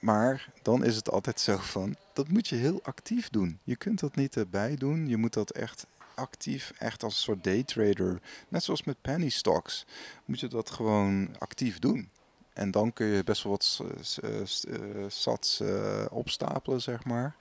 Maar 0.00 0.52
dan 0.62 0.84
is 0.84 0.96
het 0.96 1.10
altijd 1.10 1.40
zo 1.40 1.56
van, 1.56 1.96
dat 2.12 2.28
moet 2.28 2.48
je 2.48 2.56
heel 2.56 2.82
actief 2.82 3.28
doen. 3.28 3.58
Je 3.64 3.76
kunt 3.76 4.00
dat 4.00 4.16
niet 4.16 4.36
erbij 4.36 4.76
doen. 4.76 5.08
Je 5.08 5.16
moet 5.16 5.32
dat 5.32 5.50
echt 5.50 5.86
actief, 6.14 6.72
echt 6.78 7.02
als 7.02 7.14
een 7.14 7.22
soort 7.22 7.44
daytrader. 7.44 8.20
Net 8.48 8.62
zoals 8.62 8.84
met 8.84 9.00
penny 9.00 9.28
stocks. 9.28 9.86
Moet 10.24 10.40
je 10.40 10.48
dat 10.48 10.70
gewoon 10.70 11.38
actief 11.38 11.78
doen. 11.78 12.10
En 12.52 12.70
dan 12.70 12.92
kun 12.92 13.06
je 13.06 13.24
best 13.24 13.42
wel 13.42 13.52
wat 13.52 13.80
uh, 14.24 15.08
sats 15.08 15.60
uh, 15.60 16.04
opstapelen, 16.10 16.80
zeg 16.80 17.04
maar. 17.04 17.36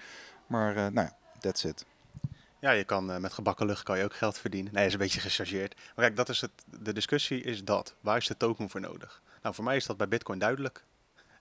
Maar 0.48 0.70
uh, 0.76 0.88
nou 0.88 1.08
ja, 1.08 1.18
that's 1.40 1.64
it. 1.64 1.86
Ja, 2.65 2.71
je 2.71 2.84
kan 2.84 3.12
uh, 3.12 3.17
met 3.17 3.34
gebakken 3.34 3.65
lucht 3.65 3.84
kan 3.84 3.97
je 3.97 4.04
ook 4.04 4.15
geld 4.15 4.38
verdienen. 4.38 4.73
Nee, 4.73 4.86
is 4.86 4.93
een 4.93 4.99
beetje 4.99 5.19
gechargeerd. 5.19 5.75
Maar 5.75 6.06
kijk, 6.06 6.15
dat 6.15 6.30
is 6.30 6.41
het, 6.41 6.51
de 6.82 6.93
discussie 6.93 7.41
is 7.41 7.63
dat. 7.63 7.95
Waar 8.01 8.17
is 8.17 8.28
de 8.28 8.38
token 8.38 8.69
voor 8.69 8.82
nodig? 8.82 9.21
Nou, 9.41 9.56
voor 9.56 9.63
mij 9.63 9.75
is 9.75 9.86
dat 9.86 9.97
bij 9.97 10.08
Bitcoin 10.08 10.39
duidelijk. 10.39 10.84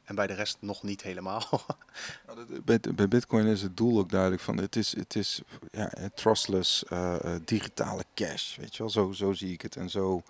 En 0.03 0.15
bij 0.15 0.27
de 0.27 0.35
rest 0.35 0.57
nog 0.61 0.83
niet 0.83 1.03
helemaal. 1.03 1.65
bij, 2.65 2.81
bij 2.95 3.09
Bitcoin 3.09 3.47
is 3.47 3.63
het 3.63 3.77
doel 3.77 3.99
ook 3.99 4.11
duidelijk 4.11 4.43
van 4.43 4.57
het 4.57 4.77
is, 4.77 4.97
het 4.97 5.17
is 5.17 5.41
ja, 5.71 5.93
trustless 6.15 6.85
uh, 6.93 7.17
digitale 7.45 8.05
cash. 8.15 8.57
Weet 8.57 8.77
je 8.77 8.83
wel, 8.83 8.93
zo, 8.93 9.13
zo 9.13 9.33
zie 9.33 9.53
ik 9.53 9.63
het. 9.63 9.77
En 9.77 9.91
zo, 9.91 10.23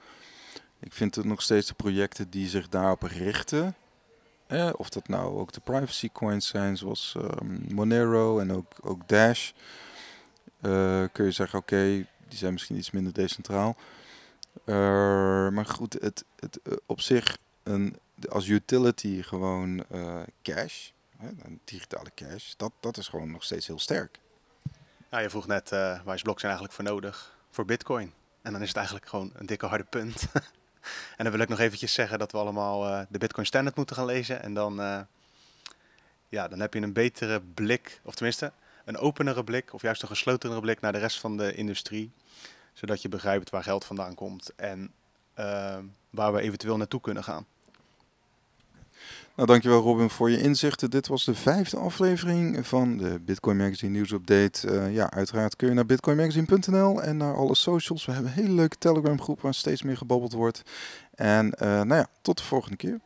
ik 0.80 0.92
vind 0.92 1.14
het 1.14 1.24
nog 1.24 1.42
steeds 1.42 1.66
de 1.66 1.74
projecten 1.74 2.30
die 2.30 2.48
zich 2.48 2.68
daarop 2.68 3.02
richten. 3.02 3.74
Eh, 4.46 4.70
of 4.76 4.88
dat 4.88 5.08
nou 5.08 5.38
ook 5.38 5.52
de 5.52 5.60
privacy 5.60 6.10
coins 6.12 6.46
zijn, 6.46 6.76
zoals 6.76 7.14
um, 7.16 7.66
Monero 7.68 8.38
en 8.38 8.52
ook, 8.52 8.72
ook 8.80 9.08
Dash. 9.08 9.52
Uh, 10.64 11.04
kun 11.12 11.24
je 11.24 11.30
zeggen, 11.30 11.58
oké, 11.58 12.06
die 12.28 12.38
zijn 12.38 12.52
misschien 12.52 12.76
iets 12.76 12.90
minder 12.90 13.12
decentraal. 13.12 13.76
Uh, 14.64 14.74
maar 15.48 15.66
goed, 15.66 15.92
het, 16.00 16.24
het 16.36 16.60
uh, 16.62 16.74
op 16.86 17.00
zich 17.00 17.38
een, 17.62 17.98
als 18.28 18.48
utility 18.48 19.22
gewoon 19.22 19.84
cash, 20.42 20.90
hè, 21.16 21.28
een 21.28 21.60
digitale 21.64 22.10
cash, 22.14 22.52
dat, 22.56 22.72
dat 22.80 22.96
is 22.96 23.08
gewoon 23.08 23.30
nog 23.30 23.44
steeds 23.44 23.66
heel 23.66 23.78
sterk. 23.78 24.18
Ja, 25.10 25.18
je 25.18 25.30
vroeg 25.30 25.46
net, 25.46 25.70
waar 25.70 26.14
is 26.14 26.22
blockchain 26.22 26.54
eigenlijk 26.54 26.72
voor 26.72 26.84
nodig? 26.84 27.36
Voor 27.50 27.64
bitcoin. 27.64 28.12
En 28.42 28.52
dan 28.52 28.62
is 28.62 28.68
het 28.68 28.76
eigenlijk 28.76 29.08
gewoon 29.08 29.30
een 29.34 29.46
dikke 29.46 29.66
harde 29.66 29.84
punt. 29.84 30.26
en 31.16 31.24
dan 31.24 31.30
wil 31.30 31.40
ik 31.40 31.48
nog 31.48 31.58
eventjes 31.58 31.92
zeggen 31.92 32.18
dat 32.18 32.32
we 32.32 32.38
allemaal 32.38 33.06
de 33.08 33.18
bitcoin 33.18 33.46
standard 33.46 33.76
moeten 33.76 33.96
gaan 33.96 34.06
lezen. 34.06 34.42
En 34.42 34.54
dan, 34.54 34.74
ja, 36.28 36.48
dan 36.48 36.60
heb 36.60 36.74
je 36.74 36.80
een 36.80 36.92
betere 36.92 37.40
blik, 37.40 38.00
of 38.04 38.14
tenminste 38.14 38.52
een 38.84 38.98
openere 38.98 39.44
blik 39.44 39.72
of 39.72 39.82
juist 39.82 40.02
een 40.02 40.08
geslotenere 40.08 40.60
blik 40.60 40.80
naar 40.80 40.92
de 40.92 40.98
rest 40.98 41.20
van 41.20 41.36
de 41.36 41.54
industrie. 41.54 42.10
Zodat 42.72 43.02
je 43.02 43.08
begrijpt 43.08 43.50
waar 43.50 43.62
geld 43.62 43.84
vandaan 43.84 44.14
komt 44.14 44.50
en 44.56 44.92
uh, 45.38 45.76
waar 46.10 46.32
we 46.32 46.40
eventueel 46.40 46.76
naartoe 46.76 47.00
kunnen 47.00 47.24
gaan. 47.24 47.46
Nou, 49.36 49.48
dankjewel 49.48 49.80
Robin 49.80 50.10
voor 50.10 50.30
je 50.30 50.40
inzichten. 50.40 50.90
Dit 50.90 51.06
was 51.06 51.24
de 51.24 51.34
vijfde 51.34 51.76
aflevering 51.76 52.66
van 52.66 52.96
de 52.96 53.20
Bitcoin 53.20 53.56
Magazine 53.56 53.92
nieuwsupdate. 53.92 54.68
Uh, 54.68 54.94
ja, 54.94 55.10
uiteraard 55.10 55.56
kun 55.56 55.68
je 55.68 55.74
naar 55.74 55.86
bitcoinmagazine.nl 55.86 57.02
en 57.02 57.16
naar 57.16 57.36
alle 57.36 57.54
socials. 57.54 58.04
We 58.04 58.12
hebben 58.12 58.30
een 58.30 58.42
hele 58.42 58.54
leuke 58.54 58.76
Telegram 58.78 59.20
groep 59.20 59.40
waar 59.40 59.54
steeds 59.54 59.82
meer 59.82 59.96
gebabbeld 59.96 60.32
wordt. 60.32 60.62
En 61.14 61.46
uh, 61.46 61.68
nou 61.68 61.94
ja, 61.94 62.06
tot 62.22 62.38
de 62.38 62.44
volgende 62.44 62.76
keer. 62.76 63.00